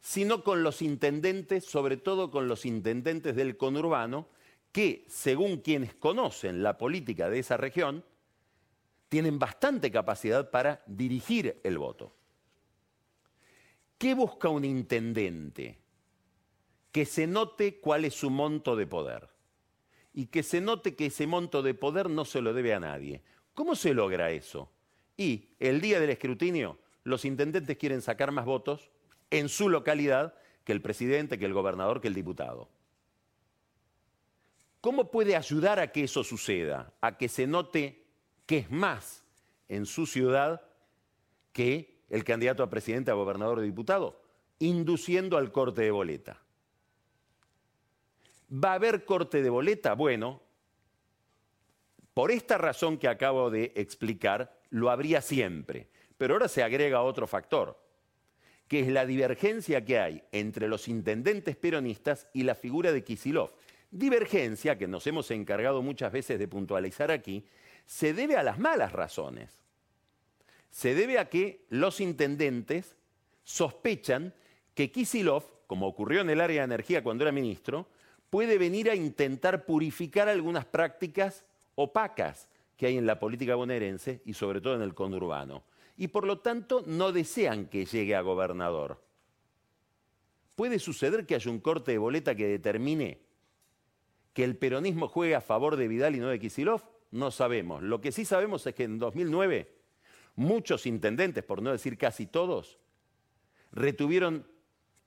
sino 0.01 0.43
con 0.43 0.63
los 0.63 0.81
intendentes, 0.81 1.63
sobre 1.63 1.95
todo 1.95 2.29
con 2.29 2.49
los 2.49 2.65
intendentes 2.65 3.35
del 3.35 3.55
conurbano, 3.55 4.27
que, 4.73 5.05
según 5.07 5.57
quienes 5.57 5.93
conocen 5.93 6.63
la 6.63 6.77
política 6.77 7.29
de 7.29 7.39
esa 7.39 7.55
región, 7.55 8.03
tienen 9.07 9.39
bastante 9.39 9.91
capacidad 9.91 10.49
para 10.49 10.83
dirigir 10.87 11.61
el 11.63 11.77
voto. 11.77 12.13
¿Qué 13.97 14.15
busca 14.15 14.49
un 14.49 14.65
intendente? 14.65 15.79
Que 16.91 17.05
se 17.05 17.25
note 17.25 17.79
cuál 17.79 18.03
es 18.03 18.15
su 18.15 18.29
monto 18.29 18.75
de 18.75 18.87
poder 18.87 19.32
y 20.13 20.27
que 20.27 20.43
se 20.43 20.61
note 20.61 20.95
que 20.95 21.07
ese 21.07 21.27
monto 21.27 21.61
de 21.61 21.73
poder 21.73 22.09
no 22.09 22.25
se 22.25 22.41
lo 22.41 22.53
debe 22.53 22.73
a 22.73 22.79
nadie. 22.79 23.21
¿Cómo 23.53 23.75
se 23.75 23.93
logra 23.93 24.31
eso? 24.31 24.69
Y 25.17 25.49
el 25.59 25.81
día 25.81 25.99
del 25.99 26.11
escrutinio, 26.11 26.77
los 27.03 27.25
intendentes 27.25 27.77
quieren 27.77 28.01
sacar 28.01 28.31
más 28.31 28.45
votos 28.45 28.89
en 29.31 29.49
su 29.49 29.69
localidad 29.69 30.35
que 30.63 30.71
el 30.71 30.81
presidente, 30.81 31.37
que 31.37 31.45
el 31.45 31.53
gobernador, 31.53 32.01
que 32.01 32.07
el 32.07 32.13
diputado. 32.13 32.69
¿Cómo 34.81 35.11
puede 35.11 35.35
ayudar 35.35 35.79
a 35.79 35.91
que 35.91 36.03
eso 36.03 36.23
suceda? 36.23 36.93
A 37.01 37.17
que 37.17 37.29
se 37.29 37.47
note 37.47 38.05
que 38.45 38.59
es 38.59 38.71
más 38.71 39.23
en 39.69 39.85
su 39.85 40.05
ciudad 40.05 40.61
que 41.51 42.01
el 42.09 42.23
candidato 42.23 42.63
a 42.63 42.69
presidente, 42.69 43.09
a 43.09 43.15
gobernador 43.15 43.59
o 43.59 43.61
diputado, 43.61 44.21
induciendo 44.59 45.37
al 45.37 45.51
corte 45.51 45.81
de 45.81 45.91
boleta. 45.91 46.41
¿Va 48.53 48.71
a 48.71 48.75
haber 48.75 49.05
corte 49.05 49.41
de 49.41 49.49
boleta? 49.49 49.93
Bueno, 49.93 50.41
por 52.13 52.29
esta 52.29 52.57
razón 52.57 52.97
que 52.97 53.07
acabo 53.07 53.49
de 53.49 53.71
explicar, 53.75 54.59
lo 54.69 54.91
habría 54.91 55.21
siempre. 55.21 55.87
Pero 56.17 56.35
ahora 56.35 56.47
se 56.47 56.61
agrega 56.61 57.01
otro 57.01 57.25
factor, 57.25 57.79
que 58.67 58.81
es 58.81 58.87
la 58.89 59.05
divergencia 59.05 59.83
que 59.83 59.99
hay 59.99 60.23
entre 60.31 60.67
los 60.67 60.87
intendentes 60.87 61.55
peronistas 61.55 62.27
y 62.33 62.43
la 62.43 62.53
figura 62.53 62.91
de 62.91 63.03
Kisilov. 63.03 63.51
Divergencia, 63.89 64.77
que 64.77 64.87
nos 64.87 65.07
hemos 65.07 65.31
encargado 65.31 65.81
muchas 65.81 66.11
veces 66.11 66.37
de 66.37 66.47
puntualizar 66.47 67.11
aquí, 67.11 67.45
se 67.85 68.13
debe 68.13 68.37
a 68.37 68.43
las 68.43 68.59
malas 68.59 68.91
razones. 68.91 69.59
Se 70.69 70.93
debe 70.95 71.17
a 71.17 71.29
que 71.29 71.65
los 71.69 71.99
intendentes 71.99 72.95
sospechan 73.43 74.33
que 74.75 74.91
Kisilov, 74.91 75.43
como 75.67 75.87
ocurrió 75.87 76.21
en 76.21 76.29
el 76.29 76.41
área 76.41 76.61
de 76.61 76.65
energía 76.65 77.03
cuando 77.03 77.23
era 77.23 77.31
ministro, 77.31 77.87
puede 78.33 78.57
venir 78.57 78.89
a 78.89 78.95
intentar 78.95 79.63
purificar 79.63 80.27
algunas 80.27 80.65
prácticas 80.65 81.45
opacas 81.75 82.49
que 82.75 82.87
hay 82.87 82.97
en 82.97 83.05
la 83.05 83.19
política 83.19 83.53
bonaerense 83.53 84.23
y 84.25 84.33
sobre 84.33 84.59
todo 84.59 84.73
en 84.73 84.81
el 84.81 84.95
conurbano. 84.95 85.61
Y 85.97 86.07
por 86.07 86.25
lo 86.25 86.39
tanto 86.39 86.83
no 86.87 87.11
desean 87.11 87.67
que 87.67 87.85
llegue 87.85 88.15
a 88.15 88.21
gobernador. 88.21 88.99
Puede 90.55 90.79
suceder 90.79 91.27
que 91.27 91.35
haya 91.35 91.51
un 91.51 91.59
corte 91.59 91.91
de 91.91 91.99
boleta 91.99 92.33
que 92.33 92.47
determine 92.47 93.21
que 94.33 94.43
el 94.43 94.57
peronismo 94.57 95.07
juegue 95.07 95.35
a 95.35 95.41
favor 95.41 95.75
de 95.75 95.87
Vidal 95.87 96.15
y 96.15 96.19
no 96.19 96.29
de 96.29 96.39
Kisilov? 96.39 96.81
No 97.11 97.29
sabemos. 97.29 97.83
Lo 97.83 98.01
que 98.01 98.11
sí 98.11 98.25
sabemos 98.25 98.65
es 98.65 98.73
que 98.73 98.85
en 98.85 98.97
2009 98.97 99.71
muchos 100.37 100.87
intendentes, 100.87 101.43
por 101.43 101.61
no 101.61 101.71
decir 101.71 101.99
casi 101.99 102.25
todos, 102.25 102.79
retuvieron 103.71 104.47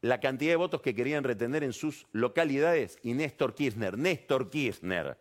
la 0.06 0.20
cantidad 0.20 0.52
de 0.52 0.56
votos 0.56 0.80
que 0.80 0.94
querían 0.94 1.24
retener 1.24 1.64
en 1.64 1.72
sus 1.72 2.06
localidades 2.12 2.98
y 3.02 3.14
Néstor 3.14 3.54
Kirchner, 3.54 3.98
Néstor 3.98 4.50
Kirchner, 4.50 5.18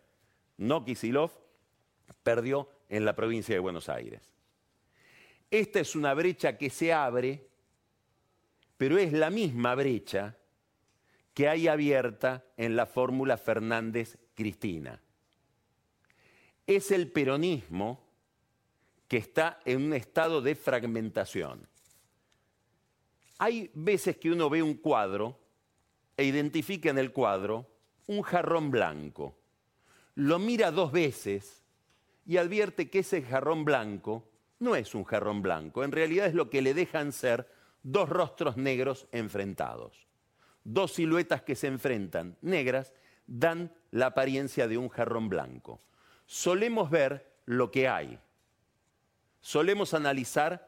no 0.58 0.84
Kisilov, 0.84 1.32
perdió 2.22 2.68
en 2.88 3.04
la 3.04 3.14
provincia 3.14 3.54
de 3.54 3.58
Buenos 3.58 3.88
Aires. 3.88 4.22
Esta 5.50 5.80
es 5.80 5.94
una 5.96 6.14
brecha 6.14 6.56
que 6.56 6.70
se 6.70 6.92
abre, 6.92 7.48
pero 8.76 8.98
es 8.98 9.12
la 9.12 9.30
misma 9.30 9.74
brecha 9.74 10.36
que 11.34 11.48
hay 11.48 11.68
abierta 11.68 12.44
en 12.56 12.76
la 12.76 12.86
fórmula 12.86 13.36
Fernández-Cristina. 13.36 15.00
Es 16.66 16.90
el 16.90 17.10
peronismo 17.12 18.04
que 19.06 19.18
está 19.18 19.60
en 19.64 19.82
un 19.82 19.92
estado 19.92 20.40
de 20.42 20.54
fragmentación. 20.54 21.68
Hay 23.38 23.70
veces 23.74 24.16
que 24.16 24.30
uno 24.30 24.48
ve 24.48 24.62
un 24.62 24.74
cuadro 24.74 25.38
e 26.16 26.24
identifica 26.24 26.90
en 26.90 26.98
el 26.98 27.12
cuadro 27.12 27.66
un 28.06 28.22
jarrón 28.22 28.70
blanco. 28.70 29.36
Lo 30.14 30.38
mira 30.38 30.70
dos 30.70 30.92
veces 30.92 31.64
y 32.24 32.38
advierte 32.38 32.88
que 32.88 33.00
ese 33.00 33.22
jarrón 33.22 33.64
blanco 33.64 34.28
no 34.58 34.74
es 34.74 34.94
un 34.94 35.04
jarrón 35.04 35.42
blanco, 35.42 35.84
en 35.84 35.92
realidad 35.92 36.26
es 36.26 36.34
lo 36.34 36.48
que 36.48 36.62
le 36.62 36.72
dejan 36.72 37.12
ser 37.12 37.46
dos 37.82 38.08
rostros 38.08 38.56
negros 38.56 39.06
enfrentados 39.12 40.06
dos 40.66 40.94
siluetas 40.94 41.42
que 41.42 41.54
se 41.54 41.68
enfrentan, 41.68 42.36
negras, 42.42 42.92
dan 43.26 43.72
la 43.92 44.06
apariencia 44.06 44.66
de 44.66 44.76
un 44.76 44.88
jarrón 44.88 45.28
blanco. 45.28 45.80
Solemos 46.26 46.90
ver 46.90 47.38
lo 47.44 47.70
que 47.70 47.86
hay. 47.88 48.18
Solemos 49.40 49.94
analizar 49.94 50.65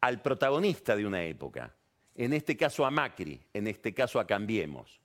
al 0.00 0.22
protagonista 0.22 0.96
de 0.96 1.06
una 1.06 1.24
época, 1.24 1.74
en 2.14 2.32
este 2.32 2.56
caso 2.56 2.84
a 2.84 2.90
Macri, 2.90 3.40
en 3.52 3.66
este 3.66 3.94
caso 3.94 4.20
a 4.20 4.26
Cambiemos. 4.26 5.00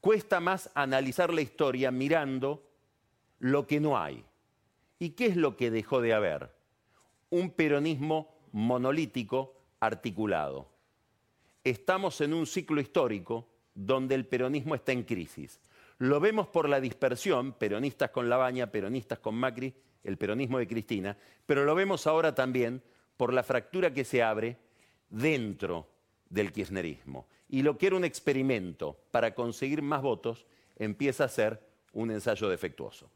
Cuesta 0.00 0.40
más 0.40 0.70
analizar 0.74 1.32
la 1.32 1.42
historia 1.42 1.90
mirando 1.90 2.66
lo 3.38 3.66
que 3.66 3.80
no 3.80 3.98
hay. 3.98 4.24
¿Y 4.98 5.10
qué 5.10 5.26
es 5.26 5.36
lo 5.36 5.56
que 5.56 5.70
dejó 5.70 6.00
de 6.00 6.14
haber? 6.14 6.54
Un 7.30 7.50
peronismo 7.50 8.34
monolítico 8.52 9.54
articulado 9.80 10.70
estamos 11.64 12.20
en 12.20 12.32
un 12.34 12.46
ciclo 12.46 12.80
histórico 12.80 13.48
donde 13.74 14.14
el 14.14 14.26
peronismo 14.26 14.74
está 14.74 14.92
en 14.92 15.04
crisis. 15.04 15.60
Lo 15.98 16.20
vemos 16.20 16.48
por 16.48 16.68
la 16.68 16.80
dispersión, 16.80 17.52
peronistas 17.52 18.10
con 18.10 18.28
Labaña, 18.28 18.70
peronistas 18.70 19.18
con 19.18 19.34
Macri, 19.34 19.74
el 20.02 20.16
peronismo 20.16 20.58
de 20.58 20.66
Cristina, 20.66 21.16
pero 21.44 21.64
lo 21.64 21.74
vemos 21.74 22.06
ahora 22.06 22.34
también 22.34 22.82
por 23.20 23.34
la 23.34 23.42
fractura 23.42 23.92
que 23.92 24.02
se 24.02 24.22
abre 24.22 24.56
dentro 25.10 25.86
del 26.30 26.52
kirchnerismo. 26.52 27.26
Y 27.50 27.60
lo 27.60 27.76
que 27.76 27.88
era 27.88 27.96
un 27.96 28.04
experimento 28.06 28.96
para 29.10 29.34
conseguir 29.34 29.82
más 29.82 30.00
votos 30.00 30.46
empieza 30.78 31.24
a 31.24 31.28
ser 31.28 31.60
un 31.92 32.10
ensayo 32.10 32.48
defectuoso. 32.48 33.10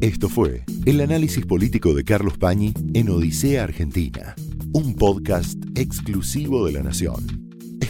Esto 0.00 0.28
fue 0.28 0.64
el 0.84 1.00
análisis 1.00 1.46
político 1.46 1.94
de 1.94 2.02
Carlos 2.02 2.38
Pañi 2.38 2.74
en 2.92 3.08
Odisea 3.08 3.62
Argentina, 3.62 4.34
un 4.72 4.96
podcast 4.96 5.62
exclusivo 5.76 6.66
de 6.66 6.72
La 6.72 6.82
Nación. 6.82 7.41